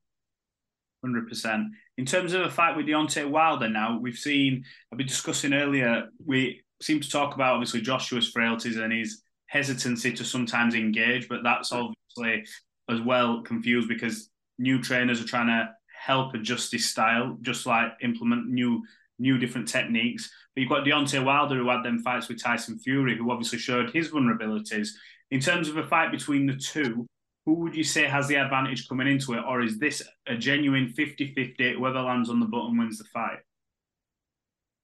100%. 1.04 1.68
In 1.98 2.04
terms 2.04 2.32
of 2.32 2.42
a 2.42 2.50
fight 2.50 2.76
with 2.76 2.86
Deontay 2.86 3.28
Wilder 3.28 3.68
now, 3.68 3.98
we've 3.98 4.18
seen, 4.18 4.64
I've 4.92 4.98
been 4.98 5.06
discussing 5.06 5.54
earlier, 5.54 6.08
we 6.24 6.62
seem 6.82 7.00
to 7.00 7.10
talk 7.10 7.34
about 7.34 7.54
obviously 7.54 7.80
Joshua's 7.80 8.30
frailties 8.30 8.76
and 8.76 8.92
his 8.92 9.22
hesitancy 9.46 10.12
to 10.12 10.24
sometimes 10.24 10.74
engage, 10.74 11.28
but 11.28 11.42
that's 11.42 11.72
obviously 12.18 12.46
as 12.88 13.00
well 13.00 13.42
confused 13.42 13.88
because 13.88 14.30
new 14.58 14.82
trainers 14.82 15.20
are 15.20 15.26
trying 15.26 15.46
to 15.46 15.70
help 15.98 16.34
adjust 16.34 16.72
his 16.72 16.88
style, 16.88 17.36
just 17.42 17.66
like 17.66 17.92
implement 18.02 18.48
new 18.48 18.82
new 19.18 19.36
different 19.36 19.68
techniques. 19.68 20.30
But 20.54 20.62
you've 20.62 20.70
got 20.70 20.84
Deontay 20.84 21.22
Wilder 21.22 21.56
who 21.56 21.68
had 21.68 21.84
them 21.84 21.98
fights 21.98 22.28
with 22.28 22.42
Tyson 22.42 22.78
Fury, 22.78 23.16
who 23.16 23.30
obviously 23.30 23.58
showed 23.58 23.90
his 23.90 24.08
vulnerabilities. 24.08 24.88
In 25.30 25.40
terms 25.40 25.68
of 25.68 25.76
a 25.76 25.86
fight 25.86 26.10
between 26.10 26.46
the 26.46 26.56
two, 26.56 27.06
who 27.44 27.54
would 27.54 27.76
you 27.76 27.84
say 27.84 28.06
has 28.06 28.28
the 28.28 28.36
advantage 28.36 28.88
coming 28.88 29.06
into 29.06 29.34
it? 29.34 29.44
Or 29.46 29.60
is 29.60 29.78
this 29.78 30.02
a 30.26 30.36
genuine 30.36 30.94
50-50, 30.98 31.74
whoever 31.74 32.00
lands 32.00 32.30
on 32.30 32.40
the 32.40 32.46
button 32.46 32.78
wins 32.78 32.96
the 32.96 33.04
fight? 33.04 33.40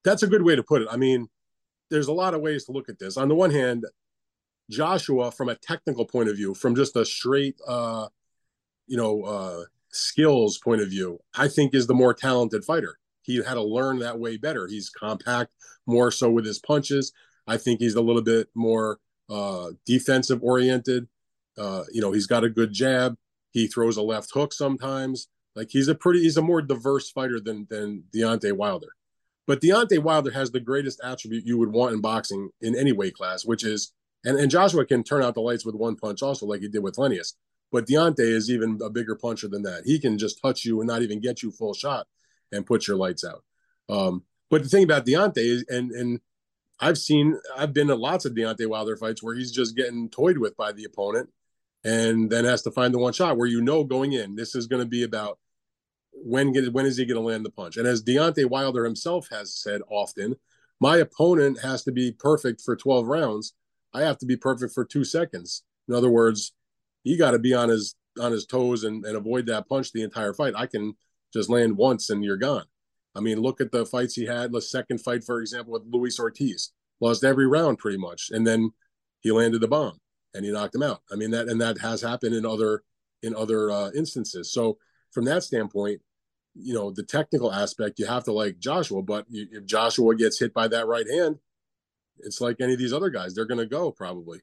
That's 0.04 0.22
a 0.22 0.28
good 0.28 0.42
way 0.42 0.54
to 0.54 0.62
put 0.62 0.82
it. 0.82 0.88
I 0.90 0.98
mean, 0.98 1.28
there's 1.90 2.08
a 2.08 2.12
lot 2.12 2.34
of 2.34 2.42
ways 2.42 2.66
to 2.66 2.72
look 2.72 2.90
at 2.90 2.98
this. 2.98 3.16
On 3.16 3.28
the 3.28 3.34
one 3.34 3.50
hand, 3.50 3.86
Joshua, 4.70 5.30
from 5.30 5.48
a 5.48 5.54
technical 5.54 6.04
point 6.04 6.28
of 6.28 6.36
view, 6.36 6.54
from 6.54 6.74
just 6.74 6.96
a 6.96 7.04
straight, 7.04 7.56
uh, 7.66 8.08
you 8.86 8.96
know, 8.96 9.22
uh, 9.22 9.62
skills 9.90 10.58
point 10.58 10.80
of 10.80 10.88
view, 10.88 11.18
I 11.36 11.48
think 11.48 11.74
is 11.74 11.86
the 11.86 11.94
more 11.94 12.14
talented 12.14 12.64
fighter. 12.64 12.98
He 13.22 13.36
had 13.36 13.54
to 13.54 13.62
learn 13.62 13.98
that 14.00 14.18
way 14.18 14.36
better. 14.36 14.66
He's 14.68 14.88
compact 14.88 15.52
more 15.86 16.10
so 16.10 16.30
with 16.30 16.44
his 16.44 16.58
punches. 16.58 17.12
I 17.46 17.56
think 17.56 17.80
he's 17.80 17.94
a 17.94 18.00
little 18.00 18.22
bit 18.22 18.48
more 18.54 18.98
uh, 19.30 19.70
defensive 19.84 20.42
oriented. 20.42 21.08
Uh, 21.58 21.84
you 21.92 22.00
know, 22.00 22.12
he's 22.12 22.26
got 22.26 22.44
a 22.44 22.50
good 22.50 22.72
jab. 22.72 23.16
He 23.50 23.66
throws 23.66 23.96
a 23.96 24.02
left 24.02 24.30
hook 24.32 24.52
sometimes. 24.52 25.28
Like 25.54 25.68
he's 25.70 25.88
a 25.88 25.94
pretty, 25.94 26.22
he's 26.22 26.36
a 26.36 26.42
more 26.42 26.60
diverse 26.60 27.10
fighter 27.10 27.40
than 27.40 27.66
than 27.70 28.04
Deontay 28.14 28.52
Wilder. 28.52 28.88
But 29.46 29.60
Deontay 29.60 30.00
Wilder 30.00 30.32
has 30.32 30.50
the 30.50 30.60
greatest 30.60 31.00
attribute 31.02 31.46
you 31.46 31.56
would 31.56 31.72
want 31.72 31.94
in 31.94 32.00
boxing 32.00 32.50
in 32.60 32.76
any 32.76 32.92
weight 32.92 33.14
class, 33.14 33.44
which 33.44 33.64
is, 33.64 33.92
and, 34.26 34.38
and 34.38 34.50
Joshua 34.50 34.84
can 34.84 35.02
turn 35.02 35.22
out 35.22 35.34
the 35.34 35.40
lights 35.40 35.64
with 35.64 35.74
one 35.74 35.96
punch 35.96 36.22
also, 36.22 36.44
like 36.44 36.60
he 36.60 36.68
did 36.68 36.82
with 36.82 36.96
Lenius. 36.96 37.34
But 37.72 37.86
Deontay 37.86 38.20
is 38.20 38.50
even 38.50 38.78
a 38.82 38.90
bigger 38.90 39.14
puncher 39.14 39.48
than 39.48 39.62
that. 39.62 39.82
He 39.86 39.98
can 39.98 40.18
just 40.18 40.40
touch 40.42 40.64
you 40.64 40.80
and 40.80 40.88
not 40.88 41.02
even 41.02 41.20
get 41.20 41.42
you 41.42 41.50
full 41.50 41.72
shot 41.72 42.06
and 42.52 42.66
put 42.66 42.86
your 42.86 42.96
lights 42.96 43.24
out. 43.24 43.42
Um, 43.88 44.24
but 44.50 44.62
the 44.62 44.68
thing 44.68 44.84
about 44.84 45.06
Deontay 45.06 45.38
is, 45.38 45.64
and 45.68 45.90
and 45.92 46.20
I've 46.78 46.98
seen, 46.98 47.38
I've 47.56 47.72
been 47.72 47.86
to 47.88 47.94
lots 47.94 48.24
of 48.24 48.34
Deontay 48.34 48.68
Wilder 48.68 48.96
fights 48.96 49.22
where 49.22 49.34
he's 49.34 49.50
just 49.50 49.76
getting 49.76 50.10
toyed 50.10 50.38
with 50.38 50.56
by 50.56 50.72
the 50.72 50.84
opponent, 50.84 51.30
and 51.84 52.28
then 52.28 52.44
has 52.44 52.62
to 52.62 52.70
find 52.70 52.92
the 52.92 52.98
one 52.98 53.12
shot 53.12 53.36
where 53.36 53.46
you 53.46 53.62
know 53.62 53.84
going 53.84 54.12
in, 54.12 54.34
this 54.34 54.54
is 54.54 54.66
going 54.66 54.82
to 54.82 54.88
be 54.88 55.04
about 55.04 55.38
when 56.12 56.52
get, 56.52 56.72
when 56.72 56.86
is 56.86 56.96
he 56.96 57.06
going 57.06 57.20
to 57.20 57.26
land 57.26 57.44
the 57.44 57.50
punch? 57.50 57.76
And 57.76 57.86
as 57.86 58.02
Deontay 58.02 58.46
Wilder 58.46 58.84
himself 58.84 59.28
has 59.30 59.54
said 59.54 59.82
often, 59.88 60.34
my 60.80 60.96
opponent 60.96 61.60
has 61.60 61.84
to 61.84 61.92
be 61.92 62.12
perfect 62.12 62.60
for 62.60 62.76
12 62.76 63.06
rounds. 63.06 63.54
I 63.96 64.02
have 64.02 64.18
to 64.18 64.26
be 64.26 64.36
perfect 64.36 64.74
for 64.74 64.84
two 64.84 65.04
seconds. 65.04 65.62
In 65.88 65.94
other 65.94 66.10
words, 66.10 66.52
he 67.02 67.16
got 67.16 67.30
to 67.30 67.38
be 67.38 67.54
on 67.54 67.70
his 67.70 67.94
on 68.20 68.32
his 68.32 68.46
toes 68.46 68.84
and, 68.84 69.04
and 69.04 69.16
avoid 69.16 69.46
that 69.46 69.68
punch 69.68 69.92
the 69.92 70.02
entire 70.02 70.34
fight. 70.34 70.54
I 70.56 70.66
can 70.66 70.94
just 71.32 71.48
land 71.48 71.76
once 71.76 72.10
and 72.10 72.24
you're 72.24 72.36
gone. 72.36 72.64
I 73.14 73.20
mean, 73.20 73.40
look 73.40 73.60
at 73.60 73.72
the 73.72 73.86
fights 73.86 74.14
he 74.14 74.26
had. 74.26 74.52
The 74.52 74.60
second 74.60 74.98
fight, 75.00 75.24
for 75.24 75.40
example, 75.40 75.72
with 75.72 75.84
Luis 75.90 76.20
Ortiz, 76.20 76.72
lost 77.00 77.24
every 77.24 77.46
round 77.46 77.78
pretty 77.78 77.96
much, 77.96 78.28
and 78.30 78.46
then 78.46 78.72
he 79.20 79.32
landed 79.32 79.60
the 79.62 79.68
bomb 79.68 79.98
and 80.34 80.44
he 80.44 80.52
knocked 80.52 80.74
him 80.74 80.82
out. 80.82 81.00
I 81.10 81.16
mean 81.16 81.30
that, 81.30 81.48
and 81.48 81.60
that 81.62 81.78
has 81.78 82.02
happened 82.02 82.34
in 82.34 82.44
other 82.44 82.82
in 83.22 83.34
other 83.34 83.70
uh, 83.70 83.90
instances. 83.96 84.52
So 84.52 84.76
from 85.10 85.24
that 85.24 85.42
standpoint, 85.42 86.02
you 86.54 86.74
know, 86.74 86.90
the 86.90 87.02
technical 87.02 87.52
aspect, 87.52 87.98
you 87.98 88.06
have 88.06 88.24
to 88.24 88.32
like 88.32 88.58
Joshua, 88.58 89.02
but 89.02 89.24
if 89.30 89.64
Joshua 89.64 90.14
gets 90.14 90.38
hit 90.38 90.52
by 90.52 90.68
that 90.68 90.86
right 90.86 91.06
hand, 91.10 91.38
it's 92.20 92.40
like 92.40 92.60
any 92.60 92.72
of 92.72 92.78
these 92.78 92.92
other 92.92 93.10
guys, 93.10 93.34
they're 93.34 93.44
going 93.44 93.60
to 93.60 93.66
go 93.66 93.90
probably. 93.90 94.40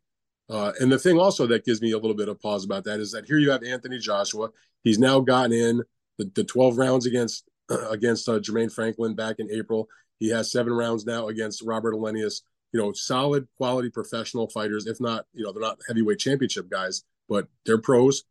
Uh, 0.50 0.72
and 0.80 0.92
the 0.92 1.00
thing 1.00 1.18
also 1.18 1.48
that 1.48 1.66
gives 1.66 1.82
me 1.82 1.92
a 1.92 1.98
little 1.98 2.16
bit 2.16 2.30
of 2.30 2.42
pause 2.42 2.66
about 2.66 2.84
that 2.84 3.00
is 3.00 3.12
that 3.12 3.26
here 3.26 3.38
you 3.38 3.50
have 3.50 3.64
Anthony 3.64 3.98
Joshua. 3.98 4.50
He's 4.84 5.00
now 5.00 5.20
gotten 5.20 5.54
in 5.54 5.84
the, 6.18 6.30
the 6.36 6.44
12 6.44 6.78
rounds 6.78 7.06
against 7.06 7.46
against 7.90 8.28
uh, 8.28 8.40
Jermaine 8.40 8.72
Franklin 8.72 9.16
back 9.16 9.38
in 9.40 9.50
April. 9.52 9.88
He 10.20 10.30
has 10.30 10.52
seven 10.52 10.74
rounds 10.74 11.06
now 11.06 11.28
against 11.30 11.64
Robert 11.64 11.96
Helenius. 11.96 12.42
You 12.72 12.82
know, 12.82 12.92
solid 12.92 13.48
quality 13.56 13.90
professional 13.90 14.50
fighters. 14.50 14.88
If 14.88 15.00
not, 15.00 15.26
you 15.34 15.44
know, 15.44 15.52
they're 15.52 15.62
not 15.62 15.80
heavyweight 15.88 16.20
championship 16.20 16.70
guys, 16.70 17.04
but 17.30 17.48
they're 17.66 17.78
pros. 17.78 18.24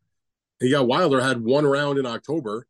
He 0.58 0.70
got 0.70 0.88
Wilder 0.88 1.20
had 1.20 1.42
one 1.44 1.64
round 1.64 1.98
in 1.98 2.06
October 2.06 2.66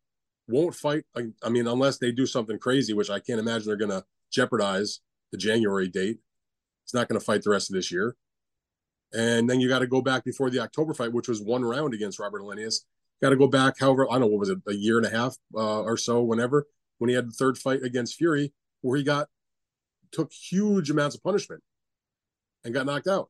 won't 0.47 0.75
fight. 0.75 1.05
I 1.15 1.49
mean, 1.49 1.67
unless 1.67 1.97
they 1.97 2.11
do 2.11 2.25
something 2.25 2.59
crazy, 2.59 2.93
which 2.93 3.09
I 3.09 3.19
can't 3.19 3.39
imagine 3.39 3.67
they're 3.67 3.75
going 3.75 3.91
to 3.91 4.05
jeopardize 4.31 4.99
the 5.31 5.37
January 5.37 5.87
date. 5.87 6.19
It's 6.83 6.93
not 6.93 7.07
going 7.07 7.19
to 7.19 7.25
fight 7.25 7.43
the 7.43 7.49
rest 7.49 7.69
of 7.69 7.75
this 7.75 7.91
year. 7.91 8.15
And 9.13 9.49
then 9.49 9.59
you 9.59 9.69
got 9.69 9.79
to 9.79 9.87
go 9.87 10.01
back 10.01 10.23
before 10.23 10.49
the 10.49 10.59
October 10.59 10.93
fight, 10.93 11.13
which 11.13 11.27
was 11.27 11.41
one 11.41 11.63
round 11.63 11.93
against 11.93 12.19
Robert 12.19 12.41
Helenius. 12.41 12.81
Got 13.21 13.29
to 13.29 13.35
go 13.37 13.47
back, 13.47 13.75
however, 13.79 14.07
I 14.09 14.13
don't 14.13 14.21
know, 14.21 14.27
what 14.27 14.39
was 14.39 14.49
it, 14.49 14.59
a 14.67 14.73
year 14.73 14.97
and 14.97 15.05
a 15.05 15.09
half 15.09 15.37
uh, 15.55 15.81
or 15.81 15.97
so, 15.97 16.21
whenever, 16.23 16.67
when 16.97 17.09
he 17.09 17.15
had 17.15 17.27
the 17.27 17.33
third 17.33 17.57
fight 17.57 17.83
against 17.83 18.15
Fury, 18.15 18.53
where 18.81 18.97
he 18.97 19.03
got, 19.03 19.29
took 20.11 20.31
huge 20.33 20.89
amounts 20.89 21.15
of 21.15 21.23
punishment 21.23 21.61
and 22.63 22.73
got 22.73 22.85
knocked 22.85 23.07
out. 23.07 23.29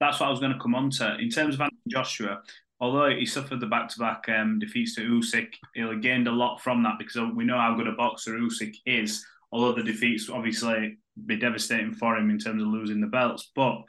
That's 0.00 0.20
what 0.20 0.26
I 0.26 0.30
was 0.30 0.40
going 0.40 0.52
to 0.52 0.58
come 0.58 0.74
on 0.74 0.90
to. 0.90 1.18
In 1.18 1.28
terms 1.28 1.54
of 1.54 1.60
Anthony 1.60 1.80
Joshua, 1.88 2.42
although 2.80 3.10
he 3.10 3.26
suffered 3.26 3.60
the 3.60 3.66
back-to-back 3.66 4.28
um, 4.28 4.58
defeats 4.58 4.94
to 4.94 5.02
Usyk, 5.02 5.54
he'll 5.74 5.98
gained 5.98 6.28
a 6.28 6.32
lot 6.32 6.60
from 6.60 6.82
that 6.84 6.98
because 6.98 7.20
we 7.34 7.44
know 7.44 7.58
how 7.58 7.74
good 7.74 7.88
a 7.88 7.92
boxer 7.92 8.38
Usyk 8.38 8.76
is. 8.86 9.24
Although 9.54 9.76
the 9.76 9.84
defeats 9.84 10.28
obviously 10.28 10.98
be 11.26 11.36
devastating 11.36 11.94
for 11.94 12.16
him 12.16 12.28
in 12.28 12.40
terms 12.40 12.60
of 12.60 12.66
losing 12.66 13.00
the 13.00 13.06
belts, 13.06 13.52
but 13.54 13.84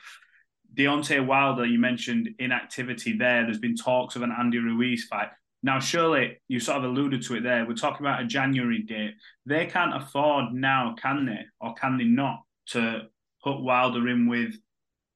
Deontay 0.76 1.26
Wilder, 1.26 1.66
you 1.66 1.80
mentioned 1.80 2.30
inactivity 2.38 3.18
there. 3.18 3.46
There's 3.46 3.58
been 3.58 3.76
talks 3.76 4.16
of 4.16 4.22
an 4.22 4.32
Andy 4.38 4.60
Ruiz 4.60 5.06
fight. 5.06 5.30
Now, 5.64 5.80
surely 5.80 6.40
you 6.48 6.60
sort 6.60 6.78
of 6.78 6.84
alluded 6.84 7.24
to 7.24 7.36
it 7.38 7.42
there. 7.42 7.66
We're 7.66 7.74
talking 7.74 8.06
about 8.06 8.22
a 8.22 8.28
January 8.28 8.84
date. 8.84 9.16
They 9.48 9.66
can't 9.66 9.96
afford 9.96 10.54
now, 10.54 10.94
can 11.02 11.26
they, 11.26 11.46
or 11.60 11.74
can 11.74 11.98
they 11.98 12.04
not, 12.04 12.44
to 12.68 13.08
put 13.44 13.62
Wilder 13.62 14.08
in 14.08 14.28
with 14.28 14.54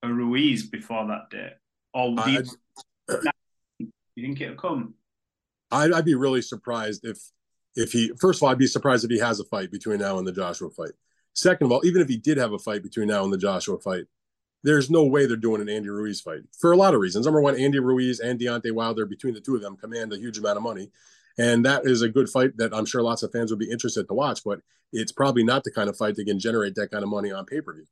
a 0.01 0.11
Ruiz 0.11 0.67
before 0.67 1.05
that 1.09 1.29
date? 1.29 1.53
Or 1.93 2.15
I, 2.17 2.41
you 3.77 3.91
think 4.17 4.41
it'll 4.41 4.55
come? 4.55 4.95
I'd, 5.69 5.91
I'd 5.91 6.05
be 6.05 6.15
really 6.15 6.41
surprised 6.41 7.05
if 7.05 7.19
if 7.75 7.91
he 7.91 8.11
first 8.19 8.39
of 8.39 8.43
all, 8.43 8.49
I'd 8.49 8.57
be 8.57 8.67
surprised 8.67 9.03
if 9.03 9.11
he 9.11 9.19
has 9.19 9.39
a 9.39 9.45
fight 9.45 9.71
between 9.71 9.99
now 9.99 10.17
and 10.17 10.27
the 10.27 10.31
Joshua 10.31 10.69
fight. 10.69 10.91
Second 11.33 11.65
of 11.65 11.71
all, 11.71 11.85
even 11.85 12.01
if 12.01 12.07
he 12.07 12.17
did 12.17 12.37
have 12.37 12.53
a 12.53 12.59
fight 12.59 12.83
between 12.83 13.07
now 13.07 13.23
and 13.23 13.31
the 13.31 13.37
Joshua 13.37 13.79
fight, 13.79 14.05
there's 14.63 14.89
no 14.89 15.05
way 15.05 15.25
they're 15.25 15.37
doing 15.37 15.61
an 15.61 15.69
Andy 15.69 15.89
Ruiz 15.89 16.21
fight 16.21 16.41
for 16.59 16.71
a 16.71 16.77
lot 16.77 16.93
of 16.93 16.99
reasons. 16.99 17.25
Number 17.25 17.41
one, 17.41 17.57
Andy 17.57 17.79
Ruiz 17.79 18.19
and 18.19 18.39
Deontay 18.39 18.71
Wilder, 18.71 19.05
between 19.05 19.33
the 19.33 19.41
two 19.41 19.55
of 19.55 19.61
them, 19.61 19.77
command 19.77 20.11
a 20.11 20.17
huge 20.17 20.37
amount 20.37 20.57
of 20.57 20.63
money. 20.63 20.91
And 21.37 21.65
that 21.65 21.85
is 21.85 22.01
a 22.01 22.09
good 22.09 22.27
fight 22.29 22.57
that 22.57 22.73
I'm 22.73 22.85
sure 22.85 23.01
lots 23.01 23.23
of 23.23 23.31
fans 23.31 23.51
would 23.51 23.59
be 23.59 23.71
interested 23.71 24.07
to 24.07 24.13
watch, 24.13 24.43
but 24.43 24.59
it's 24.91 25.13
probably 25.13 25.43
not 25.43 25.63
the 25.63 25.71
kind 25.71 25.89
of 25.89 25.95
fight 25.95 26.15
that 26.15 26.25
can 26.25 26.39
generate 26.39 26.75
that 26.75 26.91
kind 26.91 27.03
of 27.03 27.09
money 27.09 27.31
on 27.31 27.45
pay 27.45 27.61
per 27.61 27.73
view. 27.73 27.85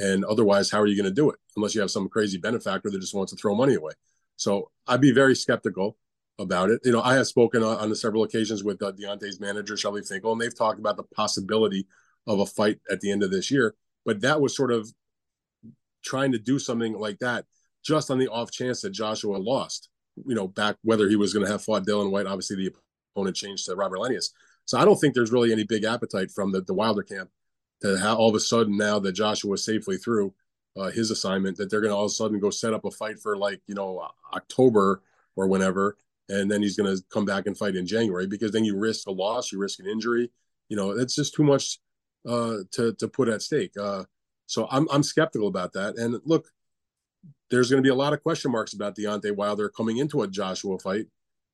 And 0.00 0.24
otherwise, 0.24 0.70
how 0.70 0.80
are 0.80 0.86
you 0.86 0.96
going 0.96 1.08
to 1.08 1.14
do 1.14 1.30
it? 1.30 1.38
Unless 1.56 1.74
you 1.74 1.82
have 1.82 1.90
some 1.90 2.08
crazy 2.08 2.38
benefactor 2.38 2.90
that 2.90 3.00
just 3.00 3.14
wants 3.14 3.32
to 3.32 3.36
throw 3.36 3.54
money 3.54 3.74
away. 3.74 3.92
So 4.36 4.70
I'd 4.88 5.02
be 5.02 5.12
very 5.12 5.36
skeptical 5.36 5.98
about 6.40 6.70
it. 6.70 6.80
You 6.84 6.92
know, 6.92 7.02
I 7.02 7.14
have 7.14 7.26
spoken 7.26 7.62
on, 7.62 7.76
on 7.76 7.94
several 7.94 8.24
occasions 8.24 8.64
with 8.64 8.82
uh, 8.82 8.92
Deontay's 8.92 9.40
manager, 9.40 9.76
Shelly 9.76 10.02
Finkel, 10.02 10.32
and 10.32 10.40
they've 10.40 10.56
talked 10.56 10.78
about 10.78 10.96
the 10.96 11.02
possibility 11.02 11.86
of 12.26 12.40
a 12.40 12.46
fight 12.46 12.80
at 12.90 13.00
the 13.00 13.10
end 13.12 13.22
of 13.22 13.30
this 13.30 13.50
year. 13.50 13.74
But 14.04 14.22
that 14.22 14.40
was 14.40 14.56
sort 14.56 14.72
of 14.72 14.90
trying 16.02 16.32
to 16.32 16.38
do 16.38 16.58
something 16.58 16.94
like 16.94 17.18
that 17.18 17.44
just 17.84 18.10
on 18.10 18.18
the 18.18 18.28
off 18.28 18.50
chance 18.50 18.80
that 18.80 18.90
Joshua 18.90 19.36
lost, 19.36 19.90
you 20.26 20.34
know, 20.34 20.48
back 20.48 20.76
whether 20.82 21.08
he 21.08 21.16
was 21.16 21.32
going 21.32 21.44
to 21.44 21.52
have 21.52 21.62
fought 21.62 21.86
Dillian 21.86 22.10
Whyte. 22.10 22.26
Obviously, 22.26 22.56
the 22.56 22.74
opponent 23.14 23.36
changed 23.36 23.66
to 23.66 23.74
Robert 23.74 23.98
Helenius. 23.98 24.30
So 24.64 24.78
I 24.78 24.84
don't 24.84 24.96
think 24.96 25.14
there's 25.14 25.32
really 25.32 25.52
any 25.52 25.64
big 25.64 25.84
appetite 25.84 26.30
from 26.30 26.52
the, 26.52 26.62
the 26.62 26.74
Wilder 26.74 27.02
camp 27.02 27.30
to 27.82 27.98
have 27.98 28.18
all 28.18 28.28
of 28.28 28.34
a 28.34 28.40
sudden 28.40 28.76
now 28.76 28.98
that 28.98 29.12
Joshua 29.12 29.50
was 29.50 29.64
safely 29.64 29.96
through 29.96 30.34
uh, 30.76 30.90
his 30.90 31.10
assignment 31.10 31.56
that 31.56 31.70
they're 31.70 31.80
going 31.80 31.90
to 31.90 31.96
all 31.96 32.04
of 32.04 32.10
a 32.10 32.14
sudden 32.14 32.38
go 32.38 32.50
set 32.50 32.72
up 32.72 32.84
a 32.84 32.90
fight 32.90 33.18
for 33.18 33.36
like 33.36 33.60
you 33.66 33.74
know 33.74 34.06
October 34.32 35.02
or 35.36 35.48
whenever, 35.48 35.96
and 36.30 36.50
then 36.50 36.62
he's 36.62 36.76
going 36.76 36.94
to 36.94 37.02
come 37.12 37.24
back 37.24 37.46
and 37.46 37.58
fight 37.58 37.76
in 37.76 37.86
January 37.86 38.26
because 38.26 38.52
then 38.52 38.64
you 38.64 38.76
risk 38.76 39.06
a 39.08 39.10
loss, 39.10 39.52
you 39.52 39.58
risk 39.58 39.80
an 39.80 39.86
injury. 39.86 40.30
You 40.68 40.76
know, 40.76 40.92
it's 40.92 41.14
just 41.14 41.34
too 41.34 41.44
much 41.44 41.78
uh, 42.28 42.58
to 42.72 42.94
to 42.94 43.08
put 43.08 43.28
at 43.28 43.42
stake. 43.42 43.72
Uh, 43.76 44.04
so 44.46 44.68
I'm 44.70 44.88
I'm 44.90 45.02
skeptical 45.02 45.48
about 45.48 45.72
that. 45.74 45.96
And 45.96 46.20
look, 46.24 46.48
there's 47.50 47.70
going 47.70 47.82
to 47.82 47.86
be 47.86 47.92
a 47.92 47.94
lot 47.94 48.12
of 48.12 48.22
question 48.22 48.52
marks 48.52 48.72
about 48.72 48.96
Deontay 48.96 49.34
Wilder 49.34 49.68
coming 49.68 49.98
into 49.98 50.22
a 50.22 50.28
Joshua 50.28 50.78
fight 50.78 51.06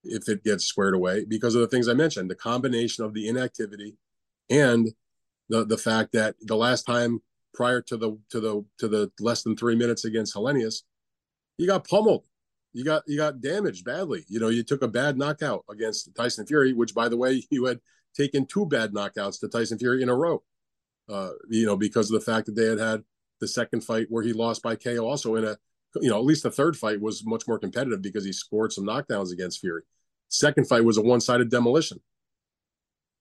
if 0.05 0.29
it 0.29 0.45
gets 0.45 0.65
squared 0.65 0.95
away 0.95 1.25
because 1.25 1.55
of 1.55 1.63
the 1.63 1.67
things 1.67 1.89
I 1.89 1.95
mentioned, 1.95 2.31
the 2.31 2.37
combination 2.37 3.05
of 3.05 3.15
the 3.15 3.29
inactivity 3.29 3.97
and 4.51 4.89
the 5.49 5.65
the 5.65 5.79
fact 5.79 6.13
that 6.13 6.37
the 6.41 6.57
last 6.57 6.85
time 6.85 7.23
prior 7.55 7.81
to 7.81 7.97
the 7.97 8.19
to 8.31 8.41
the 8.41 8.65
to 8.79 8.89
the 8.89 9.11
less 9.21 9.43
than 9.43 9.57
three 9.57 9.75
minutes 9.75 10.05
against 10.05 10.35
Helenius, 10.35 10.83
he 11.59 11.67
got 11.67 11.89
pummeled. 11.89 12.25
You 12.77 12.85
got 12.85 13.05
you 13.07 13.17
got 13.17 13.41
damaged 13.41 13.87
badly. 13.87 14.27
You 14.29 14.39
know, 14.39 14.51
you 14.51 14.63
took 14.63 14.83
a 14.83 14.89
bad 14.89 15.17
knockout 15.17 15.65
against 15.71 16.15
Tyson 16.15 16.47
Fury, 16.47 16.75
which 16.75 16.95
by 16.95 17.09
the 17.09 17.17
way, 17.17 17.43
you 17.51 17.65
had 17.65 17.81
taken 18.15 18.45
two 18.45 18.67
bad 18.67 18.93
knockouts 18.93 19.41
to 19.41 19.49
Tyson 19.49 19.79
Fury 19.79 20.03
in 20.03 20.11
a 20.11 20.15
row. 20.15 20.43
Uh, 21.09 21.31
you 21.49 21.65
know, 21.65 21.77
because 21.77 22.11
of 22.11 22.21
the 22.21 22.31
fact 22.31 22.45
that 22.45 22.55
they 22.55 22.67
had 22.67 22.79
had 22.79 23.03
the 23.41 23.49
second 23.49 23.83
fight 23.83 24.09
where 24.11 24.23
he 24.23 24.35
lost 24.35 24.63
by 24.63 24.77
KO, 24.77 25.09
also 25.09 25.37
in 25.37 25.45
a, 25.45 25.57
you 26.03 26.11
know, 26.11 26.19
at 26.19 26.25
least 26.25 26.43
the 26.43 26.51
third 26.51 26.77
fight 26.77 27.01
was 27.01 27.25
much 27.25 27.49
more 27.49 27.59
competitive 27.59 28.03
because 28.03 28.27
he 28.27 28.33
scored 28.33 28.73
some 28.73 28.85
knockdowns 28.85 29.33
against 29.33 29.61
Fury. 29.61 29.83
Second 30.29 30.69
fight 30.69 30.85
was 30.85 30.99
a 30.99 31.03
one-sided 31.03 31.51
demolition. 31.51 32.01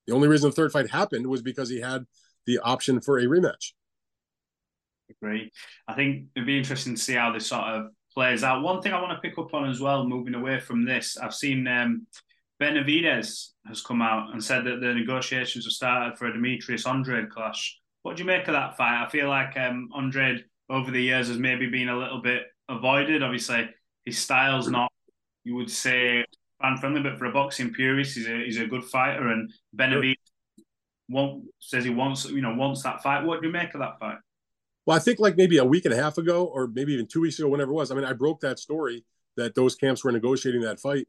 The 0.06 0.14
only 0.14 0.28
reason 0.28 0.50
the 0.50 0.56
third 0.56 0.72
fight 0.72 0.90
happened 0.90 1.28
was 1.28 1.40
because 1.40 1.70
he 1.70 1.80
had 1.80 2.04
the 2.44 2.58
option 2.58 3.00
for 3.00 3.18
a 3.18 3.24
rematch 3.24 3.72
agree. 5.10 5.52
I 5.88 5.94
think 5.94 6.26
it'd 6.34 6.46
be 6.46 6.58
interesting 6.58 6.94
to 6.94 7.00
see 7.00 7.14
how 7.14 7.32
this 7.32 7.46
sort 7.46 7.64
of 7.64 7.86
plays 8.16 8.42
out. 8.42 8.62
One 8.62 8.80
thing 8.80 8.94
I 8.94 9.00
want 9.00 9.12
to 9.12 9.28
pick 9.28 9.38
up 9.38 9.52
on 9.52 9.68
as 9.68 9.80
well, 9.80 10.08
moving 10.08 10.34
away 10.34 10.58
from 10.58 10.84
this, 10.84 11.18
I've 11.18 11.34
seen 11.34 11.68
um, 11.68 12.06
Benavidez 12.60 13.50
has 13.66 13.82
come 13.82 14.00
out 14.00 14.32
and 14.32 14.42
said 14.42 14.64
that 14.64 14.80
the 14.80 14.94
negotiations 14.94 15.66
have 15.66 15.72
started 15.72 16.16
for 16.16 16.26
a 16.26 16.32
Demetrius 16.32 16.86
Andrade 16.86 17.28
clash. 17.28 17.78
What 18.02 18.16
do 18.16 18.22
you 18.22 18.26
make 18.26 18.48
of 18.48 18.54
that 18.54 18.76
fight? 18.76 19.04
I 19.04 19.08
feel 19.10 19.28
like 19.28 19.56
um, 19.58 19.90
Andrade 19.96 20.44
over 20.70 20.90
the 20.90 21.02
years 21.02 21.28
has 21.28 21.38
maybe 21.38 21.68
been 21.68 21.90
a 21.90 21.98
little 21.98 22.22
bit 22.22 22.44
avoided. 22.70 23.22
Obviously, 23.22 23.68
his 24.06 24.18
style's 24.18 24.68
not, 24.68 24.90
you 25.44 25.54
would 25.54 25.70
say, 25.70 26.24
fan 26.62 26.78
friendly, 26.78 27.02
but 27.02 27.18
for 27.18 27.26
a 27.26 27.32
boxing 27.32 27.72
purist, 27.72 28.16
he's 28.16 28.28
a 28.28 28.44
he's 28.44 28.58
a 28.58 28.66
good 28.66 28.84
fighter. 28.84 29.28
And 29.28 29.52
Benavidez 29.76 30.14
want, 31.08 31.44
says 31.58 31.84
he 31.84 31.90
wants 31.90 32.24
you 32.24 32.40
know 32.40 32.54
wants 32.54 32.82
that 32.84 33.02
fight. 33.02 33.24
What 33.24 33.42
do 33.42 33.48
you 33.48 33.52
make 33.52 33.74
of 33.74 33.80
that 33.80 33.98
fight? 33.98 34.18
Well, 34.86 34.96
I 34.96 35.00
think 35.00 35.18
like 35.18 35.36
maybe 35.36 35.58
a 35.58 35.64
week 35.64 35.84
and 35.84 35.92
a 35.92 36.00
half 36.00 36.16
ago, 36.16 36.44
or 36.44 36.68
maybe 36.68 36.92
even 36.94 37.08
two 37.08 37.20
weeks 37.20 37.38
ago, 37.38 37.48
whenever 37.48 37.72
it 37.72 37.74
was. 37.74 37.90
I 37.90 37.96
mean, 37.96 38.04
I 38.04 38.12
broke 38.12 38.40
that 38.40 38.60
story 38.60 39.04
that 39.36 39.54
those 39.54 39.74
camps 39.74 40.04
were 40.04 40.12
negotiating 40.12 40.62
that 40.62 40.80
fight, 40.80 41.08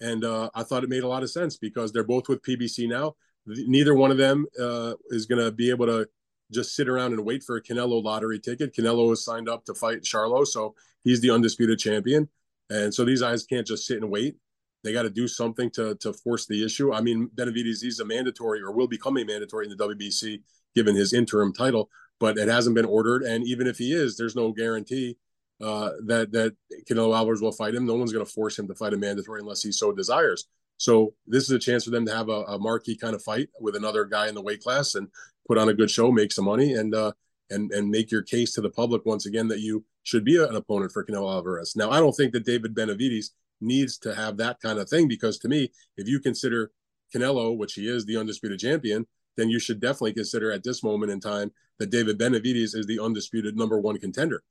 and 0.00 0.24
uh, 0.24 0.50
I 0.54 0.62
thought 0.62 0.84
it 0.84 0.90
made 0.90 1.02
a 1.02 1.08
lot 1.08 1.22
of 1.22 1.30
sense 1.30 1.56
because 1.56 1.90
they're 1.90 2.04
both 2.04 2.28
with 2.28 2.42
PBC 2.42 2.88
now. 2.88 3.16
Neither 3.46 3.94
one 3.94 4.10
of 4.10 4.18
them 4.18 4.46
uh, 4.60 4.94
is 5.08 5.26
going 5.26 5.42
to 5.42 5.50
be 5.50 5.70
able 5.70 5.86
to 5.86 6.06
just 6.52 6.76
sit 6.76 6.88
around 6.88 7.12
and 7.12 7.24
wait 7.24 7.42
for 7.42 7.56
a 7.56 7.62
Canelo 7.62 8.02
lottery 8.02 8.38
ticket. 8.38 8.74
Canelo 8.74 9.10
is 9.12 9.24
signed 9.24 9.48
up 9.48 9.64
to 9.64 9.74
fight 9.74 10.02
Charlo, 10.02 10.46
so 10.46 10.74
he's 11.02 11.20
the 11.20 11.30
undisputed 11.30 11.78
champion, 11.78 12.28
and 12.68 12.94
so 12.94 13.04
these 13.04 13.22
guys 13.22 13.44
can't 13.44 13.66
just 13.66 13.86
sit 13.86 14.02
and 14.02 14.10
wait. 14.10 14.36
They 14.82 14.92
got 14.92 15.02
to 15.02 15.10
do 15.10 15.26
something 15.26 15.70
to 15.70 15.94
to 15.96 16.12
force 16.12 16.46
the 16.46 16.62
issue. 16.62 16.92
I 16.92 17.00
mean, 17.00 17.30
Benavidez 17.34 17.82
is 17.84 18.00
a 18.00 18.04
mandatory 18.04 18.60
or 18.60 18.70
will 18.70 18.86
become 18.86 19.16
a 19.16 19.24
mandatory 19.24 19.66
in 19.66 19.74
the 19.74 19.82
WBC 19.82 20.42
given 20.74 20.94
his 20.94 21.12
interim 21.12 21.52
title, 21.52 21.88
but 22.20 22.38
it 22.38 22.48
hasn't 22.48 22.76
been 22.76 22.84
ordered. 22.84 23.22
And 23.22 23.46
even 23.46 23.66
if 23.66 23.78
he 23.78 23.92
is, 23.92 24.16
there's 24.16 24.36
no 24.36 24.52
guarantee 24.52 25.16
uh, 25.62 25.90
that 26.06 26.32
that 26.32 26.54
Canelo 26.88 27.16
Alvarez 27.16 27.40
will 27.40 27.52
fight 27.52 27.74
him. 27.74 27.86
No 27.86 27.94
one's 27.94 28.12
going 28.12 28.24
to 28.24 28.30
force 28.32 28.58
him 28.58 28.68
to 28.68 28.74
fight 28.74 28.92
a 28.92 28.96
mandatory 28.96 29.40
unless 29.40 29.62
he 29.62 29.72
so 29.72 29.92
desires. 29.92 30.46
So 30.76 31.14
this 31.26 31.44
is 31.44 31.50
a 31.50 31.58
chance 31.58 31.84
for 31.84 31.90
them 31.90 32.04
to 32.06 32.14
have 32.14 32.28
a, 32.28 32.42
a, 32.42 32.58
marquee 32.58 32.96
kind 32.96 33.14
of 33.14 33.22
fight 33.22 33.48
with 33.60 33.76
another 33.76 34.04
guy 34.04 34.28
in 34.28 34.34
the 34.34 34.42
weight 34.42 34.60
class 34.60 34.96
and 34.96 35.08
put 35.46 35.56
on 35.56 35.68
a 35.68 35.74
good 35.74 35.90
show, 35.90 36.10
make 36.10 36.32
some 36.32 36.46
money, 36.46 36.74
and 36.74 36.94
uh, 36.94 37.12
and 37.50 37.70
and 37.72 37.90
make 37.90 38.10
your 38.10 38.22
case 38.22 38.52
to 38.54 38.60
the 38.60 38.70
public 38.70 39.04
once 39.06 39.26
again 39.26 39.48
that 39.48 39.60
you 39.60 39.84
should 40.02 40.24
be 40.24 40.36
an 40.42 40.56
opponent 40.56 40.92
for 40.92 41.04
Canelo 41.04 41.32
Alvarez. 41.32 41.76
Now, 41.76 41.90
I 41.90 42.00
don't 42.00 42.12
think 42.12 42.32
that 42.32 42.44
David 42.44 42.74
Benavidez 42.74 43.30
needs 43.60 43.98
to 43.98 44.14
have 44.14 44.36
that 44.38 44.60
kind 44.60 44.78
of 44.78 44.88
thing 44.88 45.08
because 45.08 45.38
to 45.38 45.48
me, 45.48 45.70
if 45.96 46.08
you 46.08 46.20
consider 46.20 46.72
Canelo, 47.14 47.56
which 47.56 47.74
he 47.74 47.88
is 47.88 48.04
the 48.04 48.16
undisputed 48.16 48.58
champion, 48.58 49.06
then 49.36 49.48
you 49.48 49.58
should 49.58 49.80
definitely 49.80 50.12
consider 50.12 50.52
at 50.52 50.64
this 50.64 50.82
moment 50.82 51.12
in 51.12 51.20
time 51.20 51.52
that 51.78 51.90
David 51.90 52.18
Benavidez 52.18 52.74
is 52.74 52.86
the 52.86 53.00
undisputed 53.00 53.56
number 53.56 53.78
one 53.78 53.98
contender. 53.98 54.42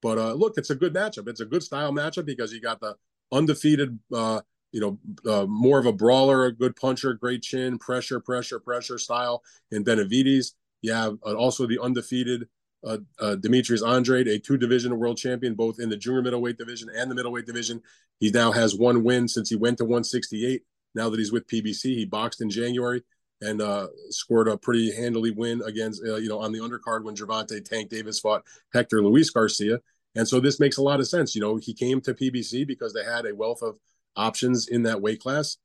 But 0.00 0.18
uh, 0.18 0.32
look, 0.34 0.54
it's 0.56 0.70
a 0.70 0.74
good 0.74 0.94
matchup. 0.94 1.28
It's 1.28 1.40
a 1.40 1.46
good 1.46 1.62
style 1.62 1.92
matchup 1.92 2.26
because 2.26 2.52
you 2.52 2.60
got 2.60 2.80
the 2.80 2.96
undefeated, 3.30 3.98
uh, 4.12 4.40
you 4.72 4.80
know, 4.80 4.98
uh, 5.30 5.46
more 5.46 5.78
of 5.78 5.86
a 5.86 5.92
brawler, 5.92 6.46
a 6.46 6.52
good 6.52 6.74
puncher, 6.76 7.14
great 7.14 7.42
chin, 7.42 7.78
pressure, 7.78 8.18
pressure, 8.18 8.58
pressure 8.58 8.98
style 8.98 9.42
in 9.70 9.84
Benavidez. 9.84 10.52
You 10.80 10.92
have 10.92 11.18
uh, 11.24 11.34
also 11.34 11.66
the 11.66 11.80
undefeated 11.80 12.48
uh, 12.84 12.98
uh, 13.20 13.36
Demetrius 13.36 13.82
Andrade, 13.82 14.26
a 14.26 14.40
two 14.40 14.56
division 14.56 14.98
world 14.98 15.16
champion, 15.16 15.54
both 15.54 15.78
in 15.78 15.88
the 15.88 15.96
junior 15.96 16.22
middleweight 16.22 16.58
division 16.58 16.88
and 16.94 17.10
the 17.10 17.14
middleweight 17.14 17.46
division. 17.46 17.80
He 18.18 18.30
now 18.30 18.50
has 18.50 18.74
one 18.74 19.04
win 19.04 19.28
since 19.28 19.50
he 19.50 19.56
went 19.56 19.78
to 19.78 19.84
168. 19.84 20.62
Now 20.94 21.08
that 21.08 21.18
he's 21.18 21.32
with 21.32 21.46
PBC, 21.46 21.96
he 21.96 22.04
boxed 22.04 22.42
in 22.42 22.50
January 22.50 23.02
and 23.42 23.60
uh, 23.60 23.88
scored 24.10 24.48
a 24.48 24.56
pretty 24.56 24.94
handily 24.94 25.32
win 25.32 25.62
against, 25.66 26.02
uh, 26.06 26.16
you 26.16 26.28
know, 26.28 26.38
on 26.38 26.52
the 26.52 26.60
undercard 26.60 27.04
when 27.04 27.16
Gervonta 27.16 27.62
Tank 27.62 27.90
Davis 27.90 28.20
fought 28.20 28.44
Hector 28.72 29.02
Luis 29.02 29.30
Garcia. 29.30 29.80
And 30.14 30.28
so 30.28 30.40
this 30.40 30.60
makes 30.60 30.76
a 30.76 30.82
lot 30.82 31.00
of 31.00 31.08
sense. 31.08 31.34
You 31.34 31.40
know, 31.40 31.56
he 31.56 31.74
came 31.74 32.00
to 32.02 32.14
PBC 32.14 32.66
because 32.66 32.92
they 32.92 33.04
had 33.04 33.26
a 33.26 33.34
wealth 33.34 33.62
of 33.62 33.76
options 34.16 34.68
in 34.68 34.84
that 34.84 35.02
weight 35.02 35.20
class, 35.20 35.56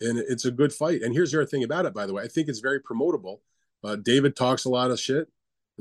and 0.00 0.18
it's 0.18 0.44
a 0.44 0.50
good 0.50 0.72
fight. 0.72 1.02
And 1.02 1.14
here's 1.14 1.32
the 1.32 1.38
other 1.38 1.46
thing 1.46 1.64
about 1.64 1.86
it, 1.86 1.94
by 1.94 2.06
the 2.06 2.12
way, 2.12 2.22
I 2.22 2.28
think 2.28 2.48
it's 2.48 2.60
very 2.60 2.80
promotable. 2.80 3.38
Uh, 3.82 3.96
David 3.96 4.36
talks 4.36 4.64
a 4.64 4.68
lot 4.70 4.90
of 4.90 5.00
shit. 5.00 5.28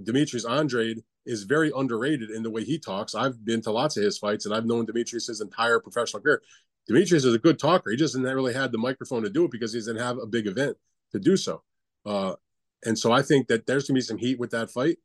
Demetrius 0.01 0.45
Andrade 0.45 1.03
is 1.25 1.43
very 1.43 1.71
underrated 1.75 2.29
in 2.29 2.43
the 2.43 2.49
way 2.49 2.63
he 2.63 2.79
talks. 2.79 3.13
I've 3.13 3.43
been 3.43 3.61
to 3.63 3.71
lots 3.71 3.97
of 3.97 4.03
his 4.03 4.17
fights, 4.17 4.45
and 4.45 4.55
I've 4.55 4.65
known 4.65 4.85
Demetrius 4.85 5.27
his 5.27 5.41
entire 5.41 5.79
professional 5.79 6.21
career. 6.21 6.41
Demetrius 6.87 7.25
is 7.25 7.35
a 7.35 7.39
good 7.39 7.59
talker. 7.59 7.91
He 7.91 7.97
just 7.97 8.15
hasn't 8.15 8.33
really 8.33 8.53
had 8.53 8.71
the 8.71 8.77
microphone 8.77 9.23
to 9.23 9.29
do 9.29 9.45
it 9.45 9.51
because 9.51 9.73
he 9.73 9.79
doesn't 9.79 9.97
have 9.97 10.17
a 10.17 10.25
big 10.25 10.47
event 10.47 10.77
to 11.11 11.19
do 11.19 11.37
so. 11.37 11.63
Uh, 12.05 12.33
and 12.83 12.97
so 12.97 13.11
I 13.11 13.21
think 13.21 13.47
that 13.47 13.65
there's 13.65 13.83
going 13.83 13.95
to 13.95 13.99
be 13.99 14.01
some 14.01 14.17
heat 14.17 14.39
with 14.39 14.51
that 14.51 14.71
fight. 14.71 14.97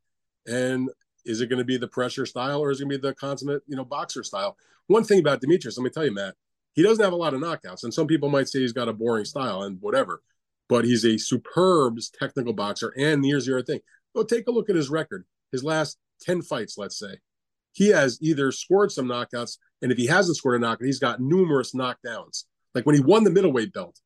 And 0.47 0.91
is 1.25 1.41
it 1.41 1.49
going 1.49 1.59
to 1.59 1.65
be 1.65 1.77
the 1.77 1.89
pressure 1.89 2.27
style 2.27 2.61
or 2.61 2.71
is 2.71 2.81
it 2.81 2.85
going 2.85 2.93
to 2.93 2.99
be 2.99 3.09
the 3.09 3.15
consummate, 3.15 3.63
you 3.67 3.77
know, 3.77 3.85
boxer 3.85 4.23
style? 4.23 4.57
One 4.87 5.05
thing 5.05 5.19
about 5.19 5.41
Demetrius, 5.41 5.77
let 5.77 5.85
me 5.85 5.91
tell 5.91 6.05
you, 6.05 6.15
Matt, 6.15 6.35
he 6.75 6.83
doesn't 6.83 7.03
have 7.03 7.13
a 7.13 7.17
lot 7.17 7.35
of 7.35 7.41
knockouts. 7.41 7.83
And 7.83 7.93
some 7.93 8.07
people 8.07 8.29
might 8.29 8.49
say 8.49 8.61
he's 8.61 8.73
got 8.73 8.89
a 8.89 8.93
boring 8.93 9.25
style 9.25 9.63
and 9.63 9.81
whatever, 9.81 10.23
but 10.69 10.85
he's 10.85 11.05
a 11.05 11.19
superb 11.19 11.99
technical 12.19 12.53
boxer. 12.53 12.95
And 12.97 13.25
here's 13.25 13.49
other 13.49 13.63
thing 13.63 13.81
go 14.15 14.23
take 14.23 14.47
a 14.47 14.51
look 14.53 14.71
at 14.71 14.77
his 14.77 14.89
record, 14.89 15.25
his 15.53 15.65
last 15.65 15.99
10 16.23 16.43
fights, 16.43 16.79
let's 16.79 16.99
say. 16.99 17.19
He 17.73 17.89
has 17.89 18.19
either 18.23 18.53
scored 18.53 18.91
some 18.91 19.07
knockouts, 19.07 19.59
and 19.83 19.93
if 19.93 19.99
he 19.99 20.07
hasn't 20.07 20.39
scored 20.39 20.57
a 20.57 20.59
knockout, 20.59 20.87
he's 20.87 20.99
got 20.99 21.21
numerous 21.21 21.75
knockdowns. 21.75 22.45
Like 22.75 22.87
when 22.87 22.95
he 22.95 23.03
won 23.03 23.25
the 23.25 23.31
middleweight 23.31 23.73
belt, 23.73 24.01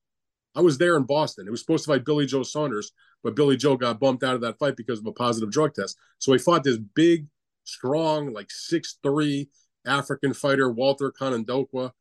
I 0.55 0.61
was 0.61 0.79
there 0.79 0.97
in 0.97 1.05
Boston. 1.05 1.47
It 1.47 1.51
was 1.51 1.61
supposed 1.61 1.85
to 1.85 1.93
fight 1.93 2.05
Billy 2.05 2.27
Joe 2.27 2.43
Saunders, 2.43 2.93
but 3.23 3.37
Billy 3.37 3.57
Joe 3.57 3.77
got 3.77 4.01
bumped 4.01 4.25
out 4.25 4.35
of 4.35 4.41
that 4.41 4.59
fight 4.59 4.77
because 4.77 4.99
of 4.99 5.07
a 5.07 5.13
positive 5.13 5.51
drug 5.51 5.75
test. 5.75 5.97
So 6.19 6.33
he 6.33 6.39
fought 6.39 6.65
this 6.65 6.79
big, 6.79 7.27
strong, 7.65 8.33
like 8.33 8.51
six 8.51 8.99
three 9.03 9.49
African 9.87 10.35
fighter, 10.35 10.71
Walter 10.71 11.13
Kautondokwa. 11.13 11.93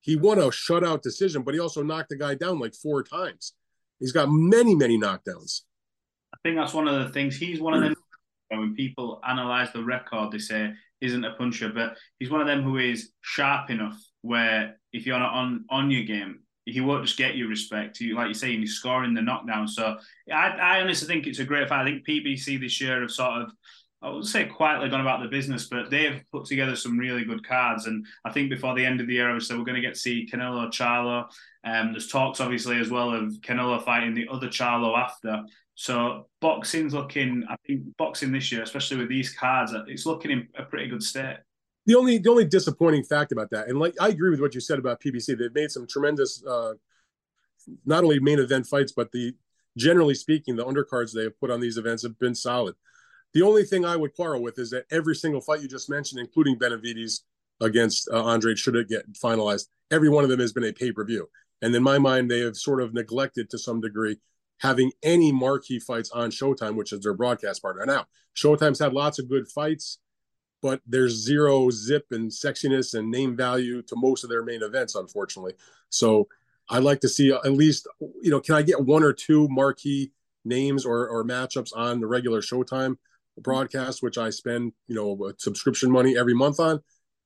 He 0.00 0.16
won 0.16 0.38
a 0.38 0.48
shutout 0.48 1.02
decision, 1.02 1.42
but 1.42 1.54
he 1.54 1.60
also 1.60 1.82
knocked 1.82 2.10
the 2.10 2.16
guy 2.16 2.34
down 2.34 2.60
like 2.60 2.74
four 2.74 3.02
times. 3.02 3.54
He's 3.98 4.12
got 4.12 4.28
many, 4.30 4.74
many 4.74 4.98
knockdowns. 4.98 5.62
I 6.34 6.36
think 6.42 6.56
that's 6.56 6.74
one 6.74 6.88
of 6.88 7.02
the 7.02 7.12
things. 7.12 7.36
He's 7.36 7.60
one 7.60 7.74
of 7.74 7.82
them. 7.82 7.94
When 8.50 8.74
people 8.74 9.20
analyze 9.26 9.72
the 9.72 9.82
record, 9.82 10.30
they 10.30 10.38
say 10.38 10.74
isn't 11.00 11.24
a 11.24 11.32
puncher, 11.32 11.70
but 11.74 11.96
he's 12.18 12.30
one 12.30 12.42
of 12.42 12.46
them 12.46 12.62
who 12.62 12.76
is 12.76 13.10
sharp 13.22 13.70
enough 13.70 13.98
where 14.20 14.76
if 14.92 15.06
you're 15.06 15.18
not 15.18 15.32
on 15.32 15.64
on 15.70 15.90
your 15.90 16.04
game, 16.04 16.40
he 16.66 16.80
won't 16.80 17.04
just 17.04 17.18
get 17.18 17.34
you 17.34 17.48
respect. 17.48 18.00
You, 18.00 18.16
like 18.16 18.28
you 18.28 18.34
say, 18.34 18.56
he's 18.56 18.74
scoring 18.74 19.14
the 19.14 19.22
knockdown. 19.22 19.68
So 19.68 19.96
I, 20.32 20.48
I 20.48 20.80
honestly 20.80 21.06
think 21.06 21.26
it's 21.26 21.38
a 21.38 21.44
great 21.44 21.68
fight. 21.68 21.82
I 21.82 21.84
think 21.84 22.06
PBC 22.06 22.60
this 22.60 22.80
year 22.80 23.00
have 23.00 23.10
sort 23.10 23.42
of, 23.42 23.52
I 24.02 24.10
would 24.10 24.26
say 24.26 24.46
quietly 24.46 24.88
gone 24.88 25.00
about 25.00 25.22
the 25.22 25.28
business, 25.28 25.66
but 25.66 25.90
they've 25.90 26.22
put 26.32 26.46
together 26.46 26.76
some 26.76 26.98
really 26.98 27.24
good 27.24 27.46
cards. 27.46 27.86
And 27.86 28.06
I 28.24 28.32
think 28.32 28.50
before 28.50 28.74
the 28.74 28.84
end 28.84 29.00
of 29.00 29.06
the 29.06 29.14
year, 29.14 29.28
obviously, 29.28 29.56
we're 29.56 29.64
going 29.64 29.76
to 29.76 29.80
get 29.80 29.94
to 29.94 30.00
see 30.00 30.28
Canelo 30.30 30.68
Charlo. 30.68 31.26
Um, 31.64 31.92
there's 31.92 32.08
talks, 32.08 32.40
obviously, 32.40 32.78
as 32.78 32.90
well 32.90 33.12
of 33.12 33.32
Canelo 33.40 33.82
fighting 33.82 34.14
the 34.14 34.28
other 34.30 34.48
Charlo 34.48 34.96
after. 34.98 35.42
So 35.74 36.28
boxing's 36.40 36.94
looking, 36.94 37.44
I 37.48 37.56
think 37.66 37.96
boxing 37.96 38.32
this 38.32 38.52
year, 38.52 38.62
especially 38.62 38.98
with 38.98 39.08
these 39.08 39.32
cards, 39.32 39.72
it's 39.88 40.06
looking 40.06 40.30
in 40.30 40.48
a 40.56 40.62
pretty 40.62 40.88
good 40.88 41.02
state. 41.02 41.38
The 41.86 41.94
only 41.94 42.18
the 42.18 42.30
only 42.30 42.44
disappointing 42.44 43.04
fact 43.04 43.32
about 43.32 43.50
that, 43.50 43.68
and 43.68 43.78
like 43.78 43.94
I 44.00 44.08
agree 44.08 44.30
with 44.30 44.40
what 44.40 44.54
you 44.54 44.60
said 44.60 44.78
about 44.78 45.00
PBC, 45.00 45.38
they've 45.38 45.54
made 45.54 45.70
some 45.70 45.86
tremendous, 45.86 46.42
uh, 46.44 46.74
not 47.84 48.04
only 48.04 48.20
main 48.20 48.38
event 48.38 48.66
fights, 48.66 48.92
but 48.92 49.12
the 49.12 49.34
generally 49.76 50.14
speaking, 50.14 50.56
the 50.56 50.64
undercards 50.64 51.12
they 51.12 51.24
have 51.24 51.38
put 51.38 51.50
on 51.50 51.60
these 51.60 51.76
events 51.76 52.02
have 52.02 52.18
been 52.18 52.34
solid. 52.34 52.74
The 53.34 53.42
only 53.42 53.64
thing 53.64 53.84
I 53.84 53.96
would 53.96 54.14
quarrel 54.14 54.42
with 54.42 54.58
is 54.58 54.70
that 54.70 54.86
every 54.90 55.16
single 55.16 55.40
fight 55.40 55.60
you 55.60 55.68
just 55.68 55.90
mentioned, 55.90 56.20
including 56.20 56.58
Benavidez 56.58 57.20
against 57.60 58.08
uh, 58.10 58.22
Andre, 58.22 58.54
should 58.54 58.76
it 58.76 58.88
get 58.88 59.12
finalized, 59.12 59.66
every 59.90 60.08
one 60.08 60.24
of 60.24 60.30
them 60.30 60.40
has 60.40 60.52
been 60.52 60.64
a 60.64 60.72
pay 60.72 60.92
per 60.92 61.04
view. 61.04 61.28
And 61.60 61.74
in 61.74 61.82
my 61.82 61.98
mind, 61.98 62.30
they 62.30 62.40
have 62.40 62.56
sort 62.56 62.80
of 62.80 62.94
neglected 62.94 63.50
to 63.50 63.58
some 63.58 63.80
degree 63.80 64.18
having 64.58 64.92
any 65.02 65.32
marquee 65.32 65.80
fights 65.80 66.10
on 66.10 66.30
Showtime, 66.30 66.76
which 66.76 66.92
is 66.92 67.00
their 67.00 67.14
broadcast 67.14 67.60
partner. 67.60 67.84
Now, 67.84 68.06
Showtime's 68.36 68.78
had 68.78 68.92
lots 68.92 69.18
of 69.18 69.28
good 69.28 69.48
fights 69.48 69.98
but 70.64 70.80
there's 70.86 71.12
zero 71.12 71.68
zip 71.68 72.06
and 72.10 72.30
sexiness 72.30 72.98
and 72.98 73.10
name 73.10 73.36
value 73.36 73.82
to 73.82 73.94
most 73.96 74.24
of 74.24 74.30
their 74.30 74.42
main 74.42 74.62
events, 74.62 74.94
unfortunately. 74.94 75.52
So 75.90 76.26
I'd 76.70 76.82
like 76.82 77.00
to 77.00 77.08
see 77.08 77.30
at 77.32 77.52
least, 77.52 77.86
you 78.00 78.30
know, 78.30 78.40
can 78.40 78.54
I 78.54 78.62
get 78.62 78.80
one 78.80 79.02
or 79.02 79.12
two 79.12 79.46
marquee 79.50 80.10
names 80.42 80.86
or, 80.86 81.06
or 81.06 81.22
matchups 81.22 81.76
on 81.76 82.00
the 82.00 82.06
regular 82.06 82.40
Showtime 82.40 82.96
broadcast, 83.38 84.02
which 84.02 84.16
I 84.16 84.30
spend, 84.30 84.72
you 84.86 84.94
know, 84.94 85.32
subscription 85.36 85.90
money 85.90 86.16
every 86.16 86.32
month 86.32 86.58
on? 86.58 86.82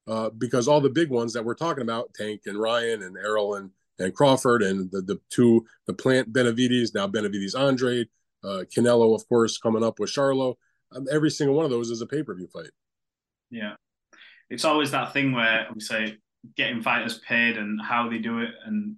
Uh, 0.09 0.31
because 0.31 0.66
all 0.66 0.81
the 0.81 0.90
big 0.90 1.11
ones 1.11 1.33
that 1.35 1.44
we're 1.44 1.55
talking 1.55 1.83
about, 1.83 2.12
Tank 2.14 2.40
and 2.46 2.59
Ryan 2.59 3.05
and 3.05 3.16
Errol 3.16 3.55
and, 3.55 3.70
and 4.01 4.12
Crawford 4.12 4.64
and 4.64 4.90
the, 4.90 5.01
the 5.01 5.20
two, 5.31 5.64
the 5.87 5.94
plant 5.94 6.33
Benavidez, 6.33 6.92
now 6.92 7.07
Benavidez 7.07 7.57
Andrade, 7.57 8.09
uh, 8.42 8.64
Canelo, 8.77 9.14
of 9.14 9.29
course, 9.29 9.59
coming 9.59 9.85
up 9.85 10.01
with 10.01 10.11
Charlo. 10.11 10.57
Um, 10.90 11.07
every 11.09 11.31
single 11.31 11.55
one 11.55 11.66
of 11.66 11.70
those 11.70 11.90
is 11.90 12.01
a 12.01 12.07
pay 12.07 12.24
per 12.24 12.35
view 12.35 12.48
fight. 12.48 12.70
Yeah, 13.50 13.74
it's 14.50 14.64
always 14.64 14.90
that 14.90 15.12
thing 15.12 15.32
where 15.32 15.66
we 15.74 15.80
say 15.80 16.18
getting 16.56 16.82
fighters 16.82 17.18
paid 17.18 17.56
and 17.56 17.80
how 17.80 18.08
they 18.08 18.18
do 18.18 18.40
it 18.40 18.50
and 18.64 18.96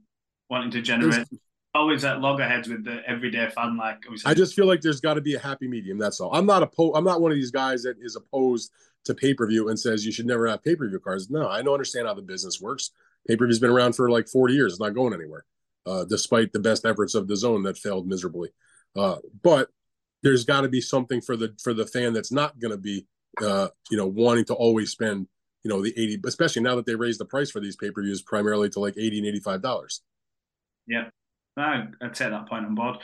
wanting 0.49 0.71
to 0.73 0.83
generate. 0.83 1.27
always 1.75 2.05
at 2.05 2.21
loggerheads 2.21 2.69
with 2.69 2.85
the 2.85 3.01
everyday 3.07 3.49
fan. 3.51 3.77
Like 3.77 3.99
I 4.25 4.35
just 4.35 4.55
feel 4.55 4.67
like 4.67 4.81
there's 4.81 5.01
got 5.01 5.15
to 5.15 5.21
be 5.21 5.35
a 5.35 5.39
happy 5.39 5.69
medium. 5.69 5.99
That's 5.99 6.21
all. 6.21 6.35
I'm 6.35 6.47
not 6.47 6.63
a 6.63 6.83
I'm 6.95 7.05
not 7.05 7.21
one 7.21 7.33
of 7.33 7.37
these 7.37 7.51
guys 7.51 7.83
that 7.83 7.97
is 8.01 8.17
opposed 8.17 8.73
to 9.05 9.15
pay 9.15 9.35
per 9.35 9.47
view 9.47 9.69
and 9.69 9.79
says 9.79 10.05
you 10.05 10.13
should 10.13 10.27
never 10.27 10.47
have 10.47 10.63
pay 10.63 10.77
per 10.77 10.89
view 10.89 10.99
cards. 10.99 11.31
No, 11.31 11.49
I 11.49 11.63
don't 11.63 11.73
understand 11.73 12.07
how 12.07 12.15
the 12.15 12.23
business 12.23 12.61
works. 12.61 12.91
Pay 13.29 13.37
per 13.37 13.47
view's 13.47 13.59
been 13.59 13.71
around 13.71 13.95
for 13.95 14.11
like 14.11 14.29
40 14.29 14.55
years. 14.55 14.73
It's 14.73 14.81
not 14.81 14.95
going 14.95 15.15
anywhere, 15.15 15.45
uh, 15.87 16.05
despite 16.05 16.53
the 16.53 16.59
best 16.59 16.85
efforts 16.85 17.15
of 17.15 17.27
DAZN 17.27 17.65
that 17.65 17.79
failed 17.79 18.07
miserably. 18.07 18.51
Uh, 18.97 19.17
but 19.43 19.69
there's 20.23 20.45
got 20.45 20.63
to 20.63 20.69
be 20.69 20.81
something 20.81 21.21
for 21.21 21.37
the 21.37 21.55
for 21.63 21.73
the 21.73 21.87
fan 21.87 22.13
that's 22.13 22.33
not 22.33 22.59
going 22.59 22.73
to 22.73 22.79
be 22.79 23.07
uh, 23.43 23.69
you 23.91 23.97
know, 23.97 24.07
wanting 24.07 24.45
to 24.47 24.55
always 24.55 24.91
spend, 24.91 25.27
you 25.63 25.69
know, 25.69 25.83
the 25.83 25.93
80, 25.97 26.21
especially 26.27 26.63
now 26.63 26.77
that 26.77 26.87
they 26.87 26.95
raised 26.95 27.21
the 27.21 27.25
price 27.25 27.51
for 27.51 27.61
these 27.61 27.77
pay 27.77 27.91
per 27.91 28.03
views 28.03 28.23
primarily 28.23 28.69
to 28.71 28.81
like 28.81 28.97
80 28.97 29.29
and 29.29 29.43
$85. 29.43 30.01
Yeah, 30.87 31.09
I'd 31.57 31.93
take 32.15 32.31
that 32.31 32.49
point 32.49 32.67
on 32.67 32.75
board. 32.75 32.99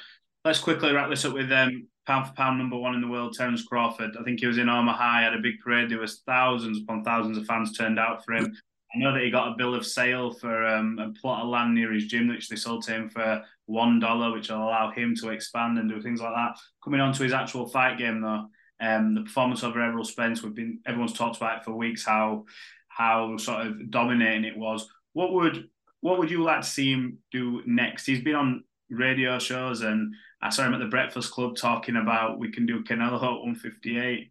Let's 0.45 0.61
quickly 0.61 0.93
wrap 0.93 1.11
this 1.11 1.25
up 1.25 1.35
with 1.35 1.51
um, 1.53 1.89
pound 2.07 2.29
for 2.29 2.35
pound 2.35 2.59
number 2.59 2.77
one 2.77 2.95
in 2.95 3.01
the 3.01 3.09
world, 3.09 3.35
Terence 3.35 3.65
Crawford. 3.65 4.17
I 4.19 4.23
think 4.23 4.41
he 4.41 4.47
was 4.47 4.59
in 4.59 4.69
Omaha, 4.69 4.97
High, 4.97 5.23
had 5.23 5.35
a 5.35 5.41
big 5.41 5.61
parade. 5.63 5.91
There 5.91 5.99
was 5.99 6.23
thousands 6.27 6.81
upon 6.83 7.05
thousands 7.05 7.37
of 7.37 7.47
fans 7.47 7.77
turned 7.77 7.99
out 7.99 8.25
for 8.25 8.35
him. 8.35 8.57
I 8.95 8.99
know 8.99 9.13
that 9.13 9.23
he 9.23 9.31
got 9.31 9.53
a 9.53 9.57
bill 9.57 9.75
of 9.75 9.85
sale 9.85 10.33
for 10.33 10.65
um, 10.65 10.99
a 10.99 11.11
plot 11.21 11.43
of 11.43 11.49
land 11.49 11.75
near 11.75 11.93
his 11.93 12.07
gym, 12.07 12.29
which 12.29 12.49
they 12.49 12.57
sold 12.57 12.85
to 12.85 12.93
him 12.93 13.11
for 13.11 13.43
one 13.67 13.99
dollar, 13.99 14.33
which 14.33 14.49
will 14.49 14.59
allow 14.59 14.91
him 14.91 15.15
to 15.17 15.31
expand 15.31 15.79
and 15.79 15.91
do 15.91 16.01
things 16.01 16.21
like 16.21 16.35
that. 16.35 16.57
Coming 16.83 17.01
on 17.01 17.13
to 17.15 17.25
his 17.25 17.33
actual 17.33 17.69
fight 17.69 17.99
game, 17.99 18.23
though, 18.23 18.47
um, 18.81 19.15
the 19.15 19.23
performance 19.23 19.63
of 19.63 19.77
Errol 19.77 20.05
Spence, 20.05 20.43
we've 20.43 20.55
been 20.55 20.81
everyone's 20.87 21.13
talked 21.13 21.37
about 21.37 21.65
for 21.65 21.73
weeks 21.73 22.05
how 22.05 22.45
how 22.89 23.37
sort 23.37 23.67
of 23.67 23.91
dominating 23.91 24.45
it 24.45 24.57
was. 24.57 24.89
What 25.13 25.33
would 25.33 25.69
what 26.01 26.19
would 26.19 26.31
you 26.31 26.43
like 26.43 26.61
to 26.61 26.67
see 26.67 26.93
him 26.93 27.19
do 27.33 27.63
next? 27.67 28.07
He's 28.07 28.23
been 28.23 28.35
on 28.35 28.65
radio 28.91 29.39
shows, 29.39 29.83
and 29.83 30.15
I 30.43 30.51
saw 30.51 30.67
him 30.67 30.75
at 30.75 30.81
the 30.81 30.87
Breakfast 30.87 31.33
Club 31.33 31.57
talking 31.57 31.97
about 31.97 32.39
we 32.39 32.51
can 32.51 32.67
do 32.67 32.85
Canelo 32.85 33.17
at 33.17 33.23
158. 33.23 34.31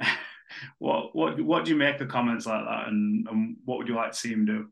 what 0.78 1.14
what 1.14 1.40
what 1.40 1.64
do 1.64 1.70
you 1.70 1.76
make 1.76 2.00
of 2.00 2.08
comments 2.08 2.46
like 2.46 2.64
that, 2.64 2.88
and, 2.88 3.26
and 3.28 3.56
what 3.64 3.78
would 3.78 3.88
you 3.88 3.94
like 3.94 4.12
to 4.12 4.18
see 4.18 4.32
him 4.32 4.44
do? 4.44 4.68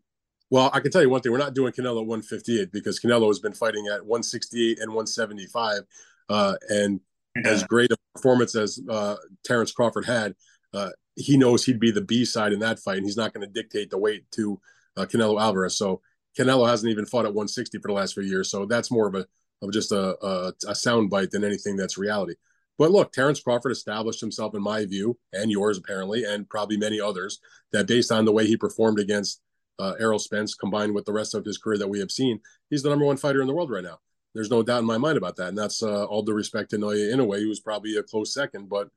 Well, 0.51 0.71
I 0.75 0.81
can 0.81 0.91
tell 0.91 1.03
you 1.03 1.11
one 1.11 1.21
thing: 1.21 1.33
we're 1.33 1.39
not 1.39 1.55
doing 1.55 1.73
Canelo 1.73 2.05
158 2.05 2.73
because 2.73 3.01
Canelo 3.01 3.29
has 3.29 3.39
been 3.39 3.55
fighting 3.55 3.87
at 3.87 4.05
168 4.05 4.81
and 4.81 4.89
175, 4.91 5.81
uh, 6.29 6.55
and 6.69 7.01
yeah. 7.37 7.51
as 7.51 7.65
great 7.65 7.93
a 7.93 7.97
performance 8.15 8.55
as 8.55 8.81
uh, 8.89 9.17
Terence 9.45 9.73
Crawford 9.73 10.05
had, 10.05 10.35
uh, 10.75 10.91
he 11.17 11.37
knows 11.37 11.65
he'd 11.65 11.81
be 11.81 11.91
the 11.91 12.01
B 12.01 12.25
side 12.25 12.53
in 12.53 12.61
that 12.61 12.79
fight, 12.79 12.99
and 12.99 13.07
he's 13.07 13.17
not 13.17 13.35
going 13.35 13.47
to 13.47 13.53
dictate 13.53 13.91
the 13.91 13.99
weight 13.99 14.31
to 14.33 14.61
uh, 14.97 15.05
Canelo 15.05 15.41
Alvarez. 15.41 15.77
So 15.77 16.01
Canelo 16.39 16.69
hasn't 16.69 16.91
even 16.91 17.07
fought 17.07 17.27
at 17.27 17.35
160 17.35 17.79
for 17.79 17.89
the 17.89 17.95
last 17.95 18.15
few 18.15 18.23
years, 18.23 18.51
so 18.51 18.67
that's 18.67 18.91
more 18.91 19.07
of 19.07 19.15
a 19.15 19.27
of 19.63 19.73
just 19.73 19.93
a, 19.93 20.17
a, 20.27 20.53
a 20.69 20.75
sound 20.75 21.09
bite 21.09 21.31
than 21.31 21.45
anything 21.45 21.77
that's 21.77 21.97
reality. 21.97 22.35
But 22.79 22.91
look, 22.91 23.13
Terrence 23.13 23.41
Crawford 23.41 23.71
established 23.71 24.21
himself, 24.21 24.55
in 24.57 24.63
my 24.63 24.85
view, 24.87 25.19
and 25.33 25.51
yours 25.51 25.79
apparently, 25.79 26.25
and 26.25 26.49
probably 26.49 26.77
many 26.77 27.01
others, 27.01 27.39
that 27.73 27.87
based 27.87 28.11
on 28.11 28.25
the 28.25 28.33
way 28.33 28.47
he 28.47 28.57
performed 28.57 28.99
against 28.99 29.41
uh, 29.79 29.95
Errol 30.01 30.19
Spence, 30.19 30.55
combined 30.55 30.95
with 30.95 31.05
the 31.05 31.13
rest 31.13 31.35
of 31.35 31.45
his 31.45 31.59
career 31.59 31.79
that 31.79 31.89
we 31.89 32.01
have 32.01 32.11
seen, 32.11 32.41
he's 32.71 32.83
the 32.83 32.89
number 32.89 33.05
one 33.05 33.17
fighter 33.17 33.41
in 33.41 33.47
the 33.47 33.55
world 33.55 33.71
right 33.71 33.85
now. 33.85 33.99
There's 34.35 34.51
no 34.51 34.63
doubt 34.63 34.81
in 34.81 34.87
my 34.87 34.99
mind 34.99 35.19
about 35.19 35.37
that, 35.37 35.49
and 35.49 35.59
that's 35.59 35.83
uh, 35.83 36.05
all 36.07 36.23
due 36.23 36.33
respect 36.33 36.71
to 36.71 36.79
Naoya 36.79 37.15
Inoue, 37.15 37.41
who's 37.41 37.61
probably 37.61 37.97
a 37.97 38.03
close 38.03 38.33
second, 38.33 38.69
but 38.69 38.89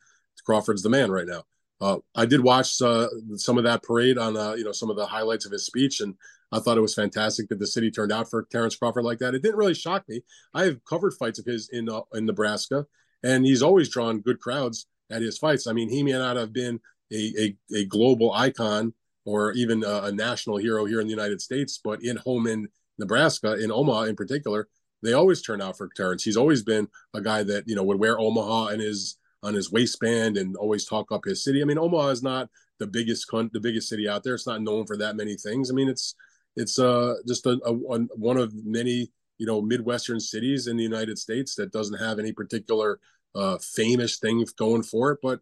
Crawford's 0.45 0.84
the 0.84 0.89
man 0.89 1.12
right 1.12 1.28
now. 1.28 1.43
Uh, 1.82 1.98
I 2.15 2.26
did 2.26 2.41
watch 2.41 2.82
uh, 2.82 3.08
some 3.36 3.58
of 3.58 3.65
that 3.65 3.84
parade 3.84 4.17
on, 4.17 4.38
uh, 4.38 4.54
you 4.54 4.63
know, 4.63 4.71
some 4.71 4.89
of 4.89 4.95
the 4.95 5.06
highlights 5.06 5.45
of 5.45 5.52
his 5.52 5.65
speech, 5.65 6.00
and 6.00 6.15
I 6.52 6.60
thought 6.60 6.78
it 6.78 6.82
was 6.82 6.95
fantastic 6.95 7.50
that 7.50 7.60
the 7.60 7.67
city 7.67 7.91
turned 7.91 8.12
out 8.12 8.30
for 8.30 8.48
Terence 8.50 8.76
Crawford 8.76 9.04
like 9.04 9.19
that. 9.19 9.36
It 9.36 9.41
didn't 9.41 9.58
really 9.58 9.74
shock 9.74 10.08
me. 10.08 10.21
I 10.54 10.63
have 10.65 10.84
covered 10.86 11.13
fights 11.13 11.39
of 11.39 11.45
his 11.45 11.69
in 11.69 11.89
uh, 11.89 12.02
in 12.13 12.26
Nebraska, 12.26 12.86
and 13.24 13.45
he's 13.45 13.62
always 13.62 13.89
drawn 13.89 14.21
good 14.21 14.39
crowds 14.39 14.88
at 15.10 15.21
his 15.21 15.38
fights. 15.38 15.67
I 15.67 15.74
mean, 15.74 15.89
he 15.89 16.02
may 16.02 16.13
not 16.13 16.38
have 16.38 16.54
been 16.54 16.80
a 17.12 17.56
a, 17.74 17.76
a 17.76 17.86
global 17.86 18.32
icon 18.32 18.93
or 19.26 19.52
even 19.54 19.84
a, 19.84 20.04
a, 20.04 20.12
national 20.12 20.58
hero 20.58 20.86
here 20.86 21.02
in 21.02 21.08
the 21.08 21.13
United 21.13 21.41
States, 21.41 21.80
but 21.84 22.04
in 22.04 22.15
home 22.17 22.45
in 22.45 22.67
Nebraska, 23.00 23.54
in 23.56 23.71
Omaha 23.71 24.04
in 24.04 24.15
particular, 24.15 24.67
they 25.05 25.13
always 25.13 25.41
turn 25.41 25.61
out 25.61 25.77
for 25.77 25.89
Terence. 25.95 26.23
He's 26.23 26.37
always 26.37 26.63
been 26.63 26.87
a 27.13 27.21
guy 27.21 27.43
that 27.43 27.67
you 27.67 27.75
know 27.75 27.83
would 27.83 27.99
wear 27.99 28.19
Omaha 28.19 28.67
in 28.67 28.79
his 28.79 29.17
on 29.43 29.53
his 29.53 29.71
waistband 29.71 30.37
and 30.37 30.55
always 30.57 30.85
talk 30.85 31.11
up 31.11 31.25
his 31.25 31.43
city. 31.43 31.61
I 31.61 31.65
mean, 31.65 31.77
Omaha 31.77 32.09
is 32.09 32.23
not 32.23 32.49
the 32.79 32.87
biggest 32.87 33.29
the 33.31 33.59
biggest 33.61 33.87
city 33.87 34.09
out 34.09 34.23
there. 34.23 34.33
It's 34.33 34.47
not 34.47 34.61
known 34.61 34.85
for 34.85 34.97
that 34.97 35.15
many 35.15 35.35
things. 35.35 35.69
I 35.69 35.73
mean, 35.73 35.87
it's 35.87 36.15
it's 36.55 36.79
uh, 36.79 37.15
just 37.27 37.45
a, 37.45 37.59
a, 37.65 37.73
one 37.73 38.37
of 38.37 38.53
many 38.65 39.11
you 39.37 39.45
know 39.45 39.61
midwestern 39.61 40.19
cities 40.19 40.67
in 40.67 40.77
the 40.77 40.83
United 40.83 41.17
States 41.17 41.55
that 41.55 41.71
doesn't 41.71 41.99
have 41.99 42.19
any 42.19 42.31
particular 42.31 42.99
uh, 43.35 43.57
famous 43.59 44.17
thing 44.17 44.45
going 44.57 44.83
for 44.83 45.11
it. 45.11 45.19
But 45.21 45.39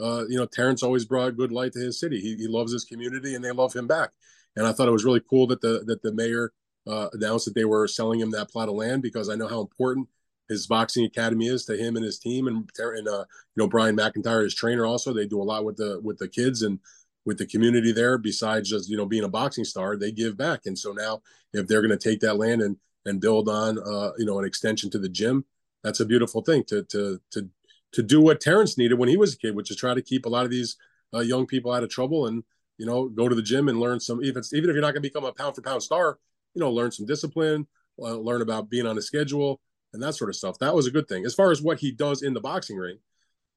uh, 0.00 0.24
you 0.28 0.36
know, 0.36 0.46
Terence 0.46 0.82
always 0.82 1.04
brought 1.04 1.36
good 1.36 1.52
light 1.52 1.72
to 1.72 1.78
his 1.78 2.00
city. 2.00 2.20
He, 2.20 2.36
he 2.36 2.48
loves 2.48 2.72
his 2.72 2.84
community, 2.84 3.34
and 3.34 3.44
they 3.44 3.52
love 3.52 3.72
him 3.72 3.86
back. 3.86 4.10
And 4.56 4.66
I 4.66 4.72
thought 4.72 4.88
it 4.88 4.92
was 4.92 5.04
really 5.04 5.22
cool 5.28 5.46
that 5.48 5.60
the 5.60 5.84
that 5.86 6.02
the 6.02 6.12
mayor 6.12 6.52
uh, 6.86 7.08
announced 7.12 7.46
that 7.46 7.54
they 7.54 7.64
were 7.64 7.88
selling 7.88 8.20
him 8.20 8.30
that 8.30 8.50
plot 8.50 8.68
of 8.68 8.74
land 8.74 9.02
because 9.02 9.28
I 9.28 9.34
know 9.34 9.48
how 9.48 9.60
important 9.60 10.08
his 10.48 10.66
boxing 10.66 11.04
academy 11.06 11.46
is 11.46 11.64
to 11.64 11.76
him 11.76 11.96
and 11.96 12.04
his 12.04 12.18
team. 12.18 12.46
And 12.46 12.68
and 12.78 13.08
uh, 13.08 13.24
you 13.54 13.56
know, 13.56 13.68
Brian 13.68 13.96
McIntyre, 13.96 14.44
his 14.44 14.54
trainer, 14.54 14.84
also 14.84 15.12
they 15.12 15.26
do 15.26 15.40
a 15.40 15.44
lot 15.44 15.64
with 15.64 15.76
the 15.76 16.00
with 16.02 16.18
the 16.18 16.28
kids 16.28 16.62
and 16.62 16.78
with 17.24 17.38
the 17.38 17.46
community 17.46 17.92
there 17.92 18.18
besides 18.18 18.68
just 18.68 18.88
you 18.88 18.96
know 18.96 19.06
being 19.06 19.24
a 19.24 19.28
boxing 19.28 19.64
star 19.64 19.96
they 19.96 20.12
give 20.12 20.36
back 20.36 20.66
and 20.66 20.78
so 20.78 20.92
now 20.92 21.22
if 21.52 21.66
they're 21.66 21.80
going 21.80 21.96
to 21.96 21.96
take 21.96 22.20
that 22.20 22.36
land 22.36 22.60
and 22.60 22.76
and 23.06 23.20
build 23.20 23.48
on 23.48 23.78
uh, 23.78 24.12
you 24.18 24.24
know 24.24 24.38
an 24.38 24.44
extension 24.44 24.90
to 24.90 24.98
the 24.98 25.08
gym 25.08 25.44
that's 25.82 26.00
a 26.00 26.06
beautiful 26.06 26.42
thing 26.42 26.64
to 26.64 26.82
to 26.84 27.20
to 27.30 27.48
to 27.92 28.02
do 28.02 28.20
what 28.20 28.40
Terence 28.40 28.76
needed 28.76 28.98
when 28.98 29.08
he 29.08 29.16
was 29.16 29.34
a 29.34 29.38
kid 29.38 29.54
which 29.54 29.70
is 29.70 29.76
try 29.76 29.94
to 29.94 30.02
keep 30.02 30.26
a 30.26 30.28
lot 30.28 30.44
of 30.44 30.50
these 30.50 30.76
uh, 31.14 31.20
young 31.20 31.46
people 31.46 31.72
out 31.72 31.82
of 31.82 31.90
trouble 31.90 32.26
and 32.26 32.42
you 32.78 32.86
know 32.86 33.08
go 33.08 33.28
to 33.28 33.34
the 33.34 33.42
gym 33.42 33.68
and 33.68 33.80
learn 33.80 34.00
some 34.00 34.22
even 34.22 34.42
even 34.52 34.70
if 34.70 34.74
you're 34.74 34.82
not 34.82 34.92
going 34.92 35.02
to 35.02 35.08
become 35.08 35.24
a 35.24 35.32
pound 35.32 35.54
for 35.54 35.62
pound 35.62 35.82
star 35.82 36.18
you 36.54 36.60
know 36.60 36.70
learn 36.70 36.90
some 36.90 37.06
discipline 37.06 37.66
uh, 38.00 38.16
learn 38.16 38.42
about 38.42 38.70
being 38.70 38.86
on 38.86 38.98
a 38.98 39.02
schedule 39.02 39.60
and 39.92 40.02
that 40.02 40.14
sort 40.14 40.30
of 40.30 40.36
stuff 40.36 40.58
that 40.58 40.74
was 40.74 40.86
a 40.86 40.90
good 40.90 41.08
thing 41.08 41.24
as 41.24 41.34
far 41.34 41.50
as 41.50 41.62
what 41.62 41.78
he 41.78 41.92
does 41.92 42.22
in 42.22 42.34
the 42.34 42.40
boxing 42.40 42.76
ring 42.76 42.98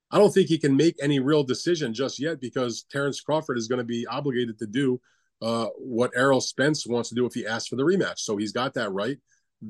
I 0.10 0.17
don't 0.17 0.33
think 0.33 0.47
he 0.47 0.57
can 0.57 0.75
make 0.75 0.95
any 1.01 1.19
real 1.19 1.43
decision 1.43 1.93
just 1.93 2.19
yet 2.19 2.39
because 2.39 2.86
Terence 2.89 3.19
Crawford 3.19 3.57
is 3.57 3.67
going 3.67 3.79
to 3.79 3.86
be 3.86 4.07
obligated 4.07 4.57
to 4.60 4.67
do 4.67 5.01
uh, 5.41 5.67
what 5.77 6.12
Errol 6.15 6.41
Spence 6.41 6.88
wants 6.88 7.10
to 7.10 7.15
do 7.15 7.25
if 7.25 7.33
he 7.33 7.45
asks 7.45 7.67
for 7.67 7.75
the 7.75 7.83
rematch. 7.83 8.19
So 8.19 8.38
he's 8.38 8.53
got 8.53 8.73
that 8.75 8.91
right. 8.91 9.17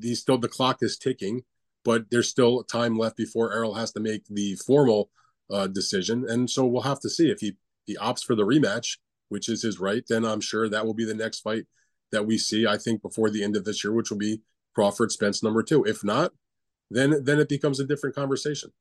He's 0.01 0.21
still 0.21 0.37
the 0.37 0.47
clock 0.47 0.77
is 0.81 0.97
ticking, 0.97 1.41
but 1.83 2.09
there's 2.11 2.29
still 2.29 2.63
time 2.63 2.97
left 2.97 3.17
before 3.17 3.53
Errol 3.53 3.73
has 3.73 3.91
to 3.93 3.99
make 3.99 4.25
the 4.29 4.55
formal 4.55 5.09
uh, 5.51 5.67
decision. 5.67 6.25
And 6.29 6.49
so 6.49 6.65
we'll 6.65 6.83
have 6.83 6.99
to 7.01 7.09
see 7.09 7.29
if 7.29 7.39
he 7.39 7.57
he 7.85 7.95
opts 7.95 8.23
for 8.23 8.35
the 8.35 8.45
rematch, 8.45 8.97
which 9.29 9.49
is 9.49 9.63
his 9.63 9.79
right. 9.79 10.03
Then 10.07 10.25
I'm 10.25 10.41
sure 10.41 10.69
that 10.69 10.85
will 10.85 10.93
be 10.93 11.05
the 11.05 11.13
next 11.13 11.39
fight 11.39 11.65
that 12.11 12.25
we 12.25 12.37
see. 12.37 12.67
I 12.67 12.77
think 12.77 13.01
before 13.01 13.29
the 13.29 13.43
end 13.43 13.55
of 13.55 13.65
this 13.65 13.83
year, 13.83 13.93
which 13.93 14.09
will 14.09 14.17
be 14.17 14.41
Crawford 14.73 15.11
Spence 15.11 15.43
number 15.43 15.63
two. 15.63 15.83
If 15.83 16.03
not, 16.03 16.31
then 16.89 17.23
then 17.23 17.39
it 17.39 17.49
becomes 17.49 17.79
a 17.79 17.85
different 17.85 18.15
conversation 18.15 18.71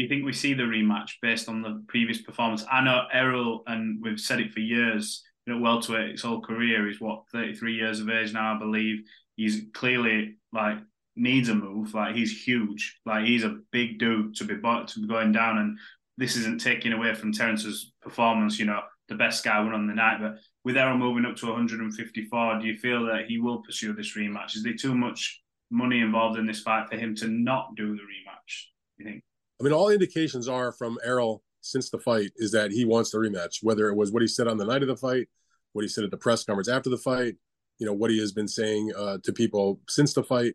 do 0.00 0.04
you 0.04 0.08
think 0.08 0.24
we 0.24 0.32
see 0.32 0.54
the 0.54 0.62
rematch 0.62 1.16
based 1.20 1.46
on 1.46 1.60
the 1.60 1.84
previous 1.86 2.22
performance? 2.22 2.64
I 2.72 2.82
know 2.82 3.04
Errol, 3.12 3.62
and 3.66 4.02
we've 4.02 4.18
said 4.18 4.40
it 4.40 4.50
for 4.50 4.60
years, 4.60 5.22
you 5.44 5.52
know, 5.52 5.60
welterweight 5.60 6.12
his 6.12 6.22
whole 6.22 6.40
career. 6.40 6.88
is 6.88 7.02
what, 7.02 7.24
33 7.32 7.74
years 7.74 8.00
of 8.00 8.08
age 8.08 8.32
now, 8.32 8.54
I 8.54 8.58
believe. 8.58 9.02
He's 9.36 9.60
clearly 9.74 10.38
like 10.54 10.78
needs 11.16 11.50
a 11.50 11.54
move. 11.54 11.92
Like 11.92 12.14
he's 12.14 12.44
huge. 12.44 12.98
Like 13.04 13.26
he's 13.26 13.44
a 13.44 13.58
big 13.72 13.98
dude 13.98 14.36
to 14.36 14.44
be 14.44 14.54
to 14.54 15.00
be 15.00 15.06
going 15.06 15.32
down. 15.32 15.58
And 15.58 15.78
this 16.16 16.34
isn't 16.36 16.62
taking 16.62 16.94
away 16.94 17.14
from 17.14 17.34
Terence's 17.34 17.92
performance. 18.00 18.58
You 18.58 18.64
know, 18.64 18.80
the 19.08 19.16
best 19.16 19.44
guy 19.44 19.60
won 19.60 19.74
on 19.74 19.86
the 19.86 19.92
night. 19.92 20.18
But 20.18 20.36
with 20.64 20.76
Errol 20.76 20.98
moving 20.98 21.24
up 21.24 21.36
to 21.36 21.46
154, 21.46 22.58
do 22.60 22.66
you 22.66 22.76
feel 22.76 23.06
that 23.06 23.26
he 23.26 23.38
will 23.38 23.62
pursue 23.62 23.92
this 23.92 24.16
rematch? 24.16 24.56
Is 24.56 24.62
there 24.62 24.74
too 24.74 24.94
much 24.94 25.42
money 25.70 26.00
involved 26.00 26.38
in 26.38 26.46
this 26.46 26.60
fight 26.60 26.88
for 26.88 26.96
him 26.96 27.14
to 27.16 27.28
not 27.28 27.74
do 27.76 27.96
the 27.96 28.02
rematch? 28.02 28.64
You 28.98 29.04
think? 29.06 29.22
I 29.60 29.64
mean, 29.64 29.72
all 29.72 29.90
indications 29.90 30.48
are 30.48 30.72
from 30.72 30.98
Errol 31.04 31.42
since 31.60 31.90
the 31.90 31.98
fight 31.98 32.32
is 32.36 32.52
that 32.52 32.72
he 32.72 32.84
wants 32.84 33.10
the 33.10 33.18
rematch, 33.18 33.62
whether 33.62 33.88
it 33.88 33.96
was 33.96 34.12
what 34.12 34.22
he 34.22 34.28
said 34.28 34.48
on 34.48 34.58
the 34.58 34.64
night 34.64 34.82
of 34.82 34.88
the 34.88 34.96
fight, 34.96 35.28
what 35.72 35.82
he 35.82 35.88
said 35.88 36.04
at 36.04 36.10
the 36.10 36.16
press 36.16 36.44
conference 36.44 36.68
after 36.68 36.90
the 36.90 36.98
fight, 36.98 37.36
you 37.78 37.86
know, 37.86 37.92
what 37.92 38.10
he 38.10 38.18
has 38.18 38.32
been 38.32 38.48
saying 38.48 38.92
uh, 38.96 39.18
to 39.22 39.32
people 39.32 39.80
since 39.88 40.12
the 40.12 40.22
fight. 40.22 40.54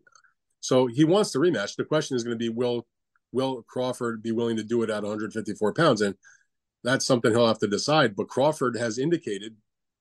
So 0.60 0.88
he 0.88 1.04
wants 1.04 1.32
the 1.32 1.40
rematch. 1.40 1.76
The 1.76 1.84
question 1.84 2.16
is 2.16 2.24
going 2.24 2.38
to 2.38 2.44
be, 2.44 2.50
will 2.50 2.88
will 3.32 3.64
Crawford 3.68 4.24
be 4.24 4.32
willing 4.32 4.58
to 4.58 4.64
do 4.64 4.82
it 4.82 4.90
at 4.90 5.04
154 5.04 5.74
pounds? 5.74 6.02
And 6.02 6.16
that's 6.84 7.06
something 7.06 7.32
he'll 7.32 7.48
have 7.48 7.60
to 7.60 7.68
decide. 7.68 8.16
But 8.16 8.30
Crawford 8.30 8.78
has 8.78 8.98
indicated 8.98 9.56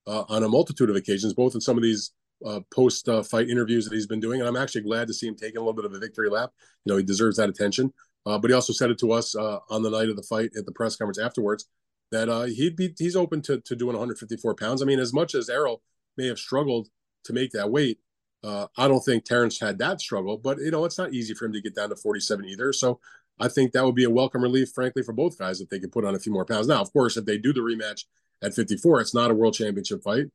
uh, 0.07 0.25
on 0.29 0.43
a 0.43 0.49
multitude 0.49 0.91
of 0.91 0.97
occasions, 0.97 1.35
both 1.35 1.55
in 1.55 1.61
some 1.61 1.77
of 1.77 1.83
these 1.83 2.13
uh, 2.45 2.61
post 2.73 3.09
uh, 3.09 3.23
fight 3.23 3.49
interviews 3.49 3.87
that 3.87 3.95
he's 3.95 4.07
been 4.07 4.21
doing, 4.21 4.41
and 4.41 4.49
I'm 4.49 4.57
actually 4.57 4.83
glad 4.83 5.07
to 5.09 5.15
see 5.15 5.27
him 5.27 5.37
taking 5.37 5.57
a 5.57 5.61
little 5.61 5.73
bit 5.73 5.85
of 5.85 5.95
a 5.95 5.99
victory 5.99 6.29
lap. 6.29 6.51
You 6.85 6.93
know, 6.93 6.97
he 6.97 7.05
deserves 7.05 7.37
that 7.37 7.49
attention. 7.49 7.93
Uh, 8.27 8.39
but 8.39 8.51
he 8.51 8.55
also 8.55 8.73
said 8.73 8.91
it 8.91 8.99
to 8.99 9.13
us 9.13 9.37
uh, 9.37 9.59
on 9.69 9.83
the 9.83 9.91
night 9.91 10.09
of 10.09 10.17
the 10.17 10.23
fight 10.23 10.51
at 10.57 10.65
the 10.65 10.73
press 10.73 10.97
conference 10.97 11.19
afterwards 11.19 11.67
that 12.11 12.31
uh, 12.31 12.45
he'd 12.45 12.75
be 12.75 12.95
he's 12.99 13.17
open 13.17 13.43
to 13.43 13.61
to 13.61 13.77
doing 13.77 13.97
154 13.97 14.55
pounds. 14.55 14.81
I 14.81 14.87
mean, 14.87 14.99
as 14.99 15.13
much 15.13 15.35
as 15.35 15.51
Errol 15.51 15.83
may 16.17 16.27
have 16.29 16.39
struggled 16.39 16.89
to 17.25 17.33
make 17.35 17.51
that 17.53 17.71
weight, 17.71 17.99
I 18.43 18.89
don't 18.89 19.05
think 19.05 19.25
Terence 19.25 19.61
had 19.61 19.79
that 19.79 20.01
struggle. 20.01 20.39
But 20.39 20.59
you 20.59 20.71
know, 20.71 20.85
it's 20.87 20.99
not 20.99 21.13
easy 21.13 21.35
for 21.35 21.45
him 21.45 21.53
to 21.53 21.61
get 21.61 21.75
down 21.75 21.91
to 21.91 21.97
47 21.97 22.47
either. 22.47 22.73
So 22.73 22.99
I 23.39 23.49
think 23.49 23.73
that 23.73 23.85
would 23.85 23.95
be 23.95 24.05
a 24.05 24.11
welcome 24.11 24.43
relief, 24.43 24.71
frankly, 24.75 25.03
for 25.03 25.13
both 25.13 25.39
guys 25.39 25.61
if 25.61 25.69
they 25.69 25.81
could 25.81 25.93
put 25.93 26.05
on 26.05 26.15
a 26.15 26.19
few 26.19 26.33
more 26.33 26.45
pounds. 26.45 26.67
Now, 26.67 26.81
of 26.81 26.93
course, 26.93 27.17
if 27.17 27.25
they 27.25 27.37
do 27.37 27.53
the 27.53 27.61
rematch 27.61 28.05
at 28.45 28.55
54, 28.55 29.01
it's 29.01 29.15
not 29.15 29.31
a 29.31 29.35
world 29.35 29.55
championship 29.55 30.03
fight. 30.03 30.27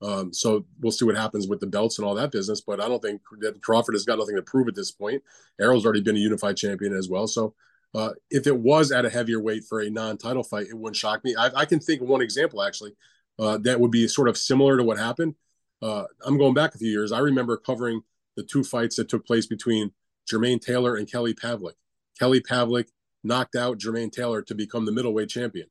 Um, 0.00 0.32
so 0.32 0.64
we'll 0.80 0.92
see 0.92 1.04
what 1.04 1.16
happens 1.16 1.48
with 1.48 1.60
the 1.60 1.66
belts 1.66 1.98
and 1.98 2.06
all 2.06 2.14
that 2.14 2.30
business. 2.30 2.60
But 2.60 2.80
I 2.80 2.88
don't 2.88 3.02
think 3.02 3.20
that 3.40 3.60
Crawford 3.62 3.94
has 3.94 4.04
got 4.04 4.18
nothing 4.18 4.36
to 4.36 4.42
prove 4.42 4.68
at 4.68 4.74
this 4.74 4.90
point. 4.90 5.22
Errol's 5.60 5.84
already 5.84 6.02
been 6.02 6.16
a 6.16 6.20
unified 6.20 6.56
champion 6.56 6.94
as 6.94 7.08
well. 7.08 7.26
So 7.26 7.54
uh, 7.94 8.10
if 8.30 8.46
it 8.46 8.56
was 8.56 8.92
at 8.92 9.04
a 9.04 9.10
heavier 9.10 9.40
weight 9.40 9.64
for 9.68 9.80
a 9.80 9.90
non-title 9.90 10.44
fight, 10.44 10.66
it 10.68 10.78
wouldn't 10.78 10.96
shock 10.96 11.24
me. 11.24 11.34
I, 11.34 11.50
I 11.54 11.64
can 11.64 11.80
think 11.80 12.00
of 12.00 12.08
one 12.08 12.20
example 12.20 12.62
actually 12.62 12.92
uh, 13.38 13.58
that 13.58 13.80
would 13.80 13.90
be 13.90 14.06
sort 14.08 14.28
of 14.28 14.36
similar 14.36 14.76
to 14.76 14.84
what 14.84 14.98
happened. 14.98 15.34
Uh, 15.80 16.04
I'm 16.24 16.38
going 16.38 16.54
back 16.54 16.74
a 16.74 16.78
few 16.78 16.90
years. 16.90 17.12
I 17.12 17.20
remember 17.20 17.56
covering 17.56 18.02
the 18.36 18.42
two 18.42 18.64
fights 18.64 18.96
that 18.96 19.08
took 19.08 19.26
place 19.26 19.46
between 19.46 19.92
Jermaine 20.30 20.60
Taylor 20.60 20.96
and 20.96 21.10
Kelly 21.10 21.34
Pavlik. 21.34 21.74
Kelly 22.18 22.40
Pavlik 22.40 22.88
knocked 23.24 23.56
out 23.56 23.78
Jermaine 23.78 24.12
Taylor 24.12 24.42
to 24.42 24.54
become 24.54 24.84
the 24.84 24.92
middleweight 24.92 25.28
champion. 25.28 25.68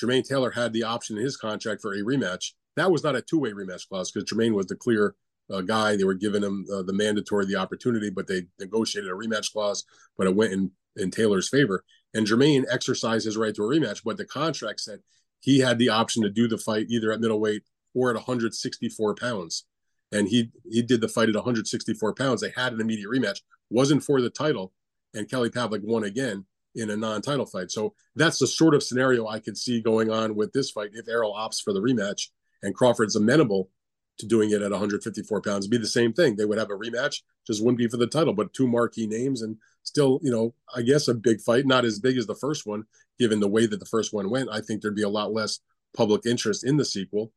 Jermaine 0.00 0.26
Taylor 0.26 0.50
had 0.50 0.72
the 0.72 0.84
option 0.84 1.16
in 1.16 1.24
his 1.24 1.36
contract 1.36 1.82
for 1.82 1.92
a 1.92 2.02
rematch 2.02 2.52
that 2.76 2.90
was 2.90 3.04
not 3.04 3.16
a 3.16 3.22
two 3.22 3.38
way 3.38 3.50
rematch 3.50 3.88
clause 3.88 4.10
because 4.10 4.30
Jermaine 4.30 4.54
was 4.54 4.66
the 4.66 4.76
clear 4.76 5.14
uh, 5.52 5.60
guy. 5.60 5.96
They 5.96 6.04
were 6.04 6.14
giving 6.14 6.42
him 6.42 6.66
uh, 6.72 6.82
the 6.82 6.92
mandatory 6.92 7.46
the 7.46 7.56
opportunity, 7.56 8.10
but 8.10 8.26
they 8.26 8.46
negotiated 8.58 9.10
a 9.10 9.14
rematch 9.14 9.52
clause, 9.52 9.84
but 10.16 10.26
it 10.26 10.34
went 10.34 10.52
in 10.52 10.70
in 10.96 11.10
Taylor's 11.10 11.48
favor. 11.48 11.84
And 12.14 12.26
Jermaine 12.26 12.64
exercised 12.70 13.24
his 13.24 13.36
right 13.36 13.54
to 13.54 13.62
a 13.62 13.66
rematch, 13.66 14.02
but 14.04 14.16
the 14.16 14.24
contract 14.24 14.80
said 14.80 15.00
he 15.40 15.60
had 15.60 15.78
the 15.78 15.88
option 15.88 16.22
to 16.22 16.30
do 16.30 16.48
the 16.48 16.58
fight 16.58 16.86
either 16.88 17.12
at 17.12 17.20
middleweight 17.20 17.62
or 17.94 18.10
at 18.10 18.16
164 18.16 19.14
pounds. 19.14 19.64
And 20.12 20.28
he 20.28 20.50
he 20.68 20.82
did 20.82 21.00
the 21.00 21.08
fight 21.08 21.28
at 21.28 21.34
164 21.34 22.14
pounds. 22.14 22.40
They 22.40 22.52
had 22.56 22.72
an 22.72 22.80
immediate 22.80 23.08
rematch, 23.08 23.40
wasn't 23.68 24.02
for 24.02 24.20
the 24.20 24.30
title, 24.30 24.72
and 25.14 25.30
Kelly 25.30 25.50
Pavlik 25.50 25.82
won 25.84 26.04
again 26.04 26.46
in 26.74 26.90
a 26.90 26.96
non-title 26.96 27.46
fight. 27.46 27.70
So 27.70 27.94
that's 28.14 28.38
the 28.38 28.46
sort 28.46 28.74
of 28.74 28.82
scenario 28.82 29.26
I 29.26 29.40
could 29.40 29.56
see 29.56 29.80
going 29.80 30.10
on 30.10 30.36
with 30.36 30.52
this 30.52 30.70
fight 30.70 30.90
if 30.92 31.08
Errol 31.08 31.34
opts 31.34 31.62
for 31.62 31.72
the 31.72 31.80
rematch 31.80 32.28
and 32.62 32.74
Crawford's 32.74 33.16
amenable 33.16 33.70
to 34.18 34.26
doing 34.26 34.50
it 34.50 34.62
at 34.62 34.70
154 34.70 35.40
pounds. 35.40 35.64
It'd 35.64 35.70
be 35.70 35.78
the 35.78 35.86
same 35.86 36.12
thing. 36.12 36.36
They 36.36 36.44
would 36.44 36.58
have 36.58 36.70
a 36.70 36.74
rematch, 36.74 37.22
just 37.46 37.62
wouldn't 37.62 37.78
be 37.78 37.88
for 37.88 37.96
the 37.96 38.06
title, 38.06 38.34
but 38.34 38.52
two 38.52 38.68
marquee 38.68 39.06
names 39.06 39.42
and 39.42 39.56
still, 39.82 40.20
you 40.22 40.30
know, 40.30 40.54
I 40.74 40.82
guess 40.82 41.08
a 41.08 41.14
big 41.14 41.40
fight, 41.40 41.66
not 41.66 41.84
as 41.84 41.98
big 41.98 42.16
as 42.18 42.26
the 42.26 42.34
first 42.34 42.66
one, 42.66 42.84
given 43.18 43.40
the 43.40 43.48
way 43.48 43.66
that 43.66 43.80
the 43.80 43.86
first 43.86 44.12
one 44.12 44.30
went. 44.30 44.50
I 44.52 44.60
think 44.60 44.82
there'd 44.82 44.94
be 44.94 45.02
a 45.02 45.08
lot 45.08 45.32
less 45.32 45.60
public 45.96 46.26
interest 46.26 46.64
in 46.64 46.76
the 46.76 46.84
sequel, 46.84 47.32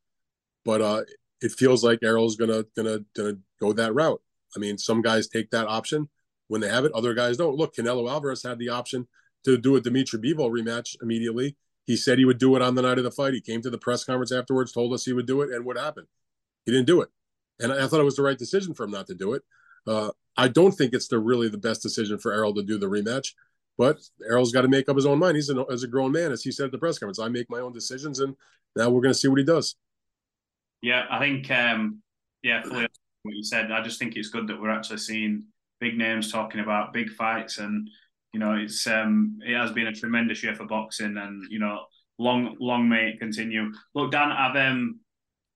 but 0.65 0.81
uh, 0.81 1.01
it 1.41 1.51
feels 1.53 1.83
like 1.83 1.99
Errol's 2.03 2.35
gonna 2.35 2.65
gonna 2.75 2.99
gonna 3.15 3.37
go 3.59 3.73
that 3.73 3.93
route. 3.93 4.21
I 4.55 4.59
mean, 4.59 4.77
some 4.77 5.01
guys 5.01 5.27
take 5.27 5.49
that 5.51 5.67
option 5.67 6.09
when 6.47 6.61
they 6.61 6.69
have 6.69 6.85
it, 6.85 6.91
other 6.93 7.13
guys 7.13 7.37
don't. 7.37 7.55
Look, 7.55 7.75
Canelo 7.75 8.09
Alvarez 8.09 8.43
had 8.43 8.59
the 8.59 8.69
option 8.69 9.07
to 9.45 9.57
do 9.57 9.75
a 9.75 9.81
Dmitry 9.81 10.19
Bivol 10.19 10.49
rematch 10.49 10.95
immediately. 11.01 11.55
He 11.85 11.97
said 11.97 12.17
he 12.17 12.25
would 12.25 12.37
do 12.37 12.55
it 12.55 12.61
on 12.61 12.75
the 12.75 12.81
night 12.81 12.97
of 12.97 13.03
the 13.03 13.11
fight. 13.11 13.33
He 13.33 13.41
came 13.41 13.61
to 13.61 13.69
the 13.69 13.77
press 13.77 14.03
conference 14.03 14.31
afterwards, 14.31 14.71
told 14.71 14.93
us 14.93 15.05
he 15.05 15.13
would 15.13 15.27
do 15.27 15.41
it, 15.41 15.51
and 15.51 15.65
what 15.65 15.77
happened? 15.77 16.07
He 16.65 16.71
didn't 16.71 16.87
do 16.87 17.01
it, 17.01 17.09
and 17.59 17.73
I, 17.73 17.87
thought 17.87 17.99
it 17.99 18.05
was 18.05 18.15
the 18.15 18.23
right 18.23 18.37
decision 18.37 18.73
for 18.73 18.85
him 18.85 18.91
not 18.91 19.07
to 19.07 19.15
do 19.15 19.33
it. 19.33 19.43
Uh, 19.85 20.11
I 20.37 20.47
don't 20.47 20.71
think 20.71 20.93
it's 20.93 21.09
the 21.09 21.19
really 21.19 21.49
the 21.49 21.57
best 21.57 21.81
decision 21.81 22.17
for 22.17 22.31
Errol 22.31 22.53
to 22.55 22.63
do 22.63 22.77
the 22.77 22.87
rematch, 22.87 23.33
but 23.77 23.97
Errol's 24.27 24.53
got 24.53 24.61
to 24.61 24.69
make 24.69 24.87
up 24.87 24.95
his 24.95 25.05
own 25.05 25.19
mind. 25.19 25.35
He's 25.35 25.49
an, 25.49 25.63
as 25.69 25.83
a 25.83 25.87
grown 25.87 26.13
man, 26.13 26.31
as 26.31 26.41
he 26.41 26.51
said 26.51 26.67
at 26.67 26.71
the 26.71 26.77
press 26.77 26.97
conference. 26.97 27.19
I 27.19 27.27
make 27.27 27.49
my 27.49 27.59
own 27.59 27.73
decisions, 27.73 28.19
and 28.19 28.35
now 28.77 28.89
we're 28.89 29.01
going 29.01 29.13
to 29.13 29.19
see 29.19 29.27
what 29.27 29.39
he 29.39 29.45
does. 29.45 29.75
Yeah, 30.81 31.05
I 31.09 31.19
think 31.19 31.51
um, 31.51 32.01
yeah, 32.43 32.61
fully 32.61 32.87
what 33.23 33.35
you 33.35 33.43
said. 33.43 33.71
I 33.71 33.81
just 33.81 33.99
think 33.99 34.15
it's 34.15 34.29
good 34.29 34.47
that 34.47 34.61
we're 34.61 34.69
actually 34.69 34.97
seeing 34.97 35.45
big 35.79 35.97
names 35.97 36.31
talking 36.31 36.61
about 36.61 36.93
big 36.93 37.09
fights 37.09 37.57
and 37.57 37.89
you 38.33 38.39
know, 38.39 38.55
it's 38.55 38.85
um, 38.87 39.39
it 39.45 39.55
has 39.55 39.71
been 39.71 39.87
a 39.87 39.93
tremendous 39.93 40.43
year 40.43 40.55
for 40.55 40.65
boxing, 40.65 41.17
and 41.17 41.45
you 41.49 41.59
know, 41.59 41.85
long 42.17 42.57
long 42.59 42.89
may 42.89 43.09
it 43.09 43.19
continue. 43.19 43.71
Look, 43.93 44.11
Dan, 44.11 44.31
I've 44.31 44.55
um, 44.55 44.99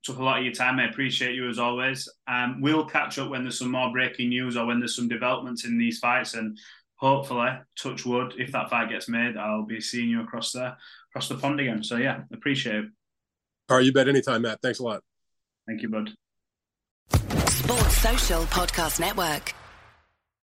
took 0.04 0.20
a 0.20 0.24
lot 0.24 0.40
of 0.40 0.46
your 0.46 0.54
time. 0.54 0.80
I 0.80 0.88
appreciate 0.88 1.36
you 1.36 1.50
as 1.50 1.60
always. 1.60 2.08
Um, 2.28 2.62
we'll 2.62 2.86
catch 2.86 3.18
up 3.18 3.30
when 3.30 3.44
there's 3.44 3.60
some 3.60 3.72
more 3.72 3.92
breaking 3.92 4.30
news 4.30 4.56
or 4.56 4.66
when 4.66 4.80
there's 4.80 4.96
some 4.96 5.08
developments 5.08 5.66
in 5.66 5.78
these 5.78 5.98
fights, 5.98 6.36
and 6.36 6.58
hopefully, 6.98 7.50
touch 7.80 8.06
wood, 8.06 8.36
if 8.38 8.52
that 8.52 8.70
fight 8.70 8.90
gets 8.90 9.10
made, 9.10 9.38
I'll 9.38 9.66
be 9.66 9.82
seeing 9.82 10.10
you 10.10 10.22
across 10.22 10.52
there, 10.52 10.78
across 11.12 11.30
the 11.30 11.36
pond 11.36 11.60
again. 11.60 11.84
So 11.84 11.98
yeah, 11.98 12.22
appreciate 12.32 12.76
it. 12.76 12.86
All 13.70 13.78
right, 13.78 13.86
you 13.86 13.92
bet 13.92 14.08
anytime, 14.08 14.44
Matt. 14.44 14.62
Thanks 14.62 14.80
a 14.80 14.84
lot. 14.84 15.04
Thank 15.66 15.82
you, 15.82 15.90
bud. 15.90 16.12
Sports 17.50 17.98
Social 17.98 18.44
Podcast 18.44 19.00
Network. 19.00 19.57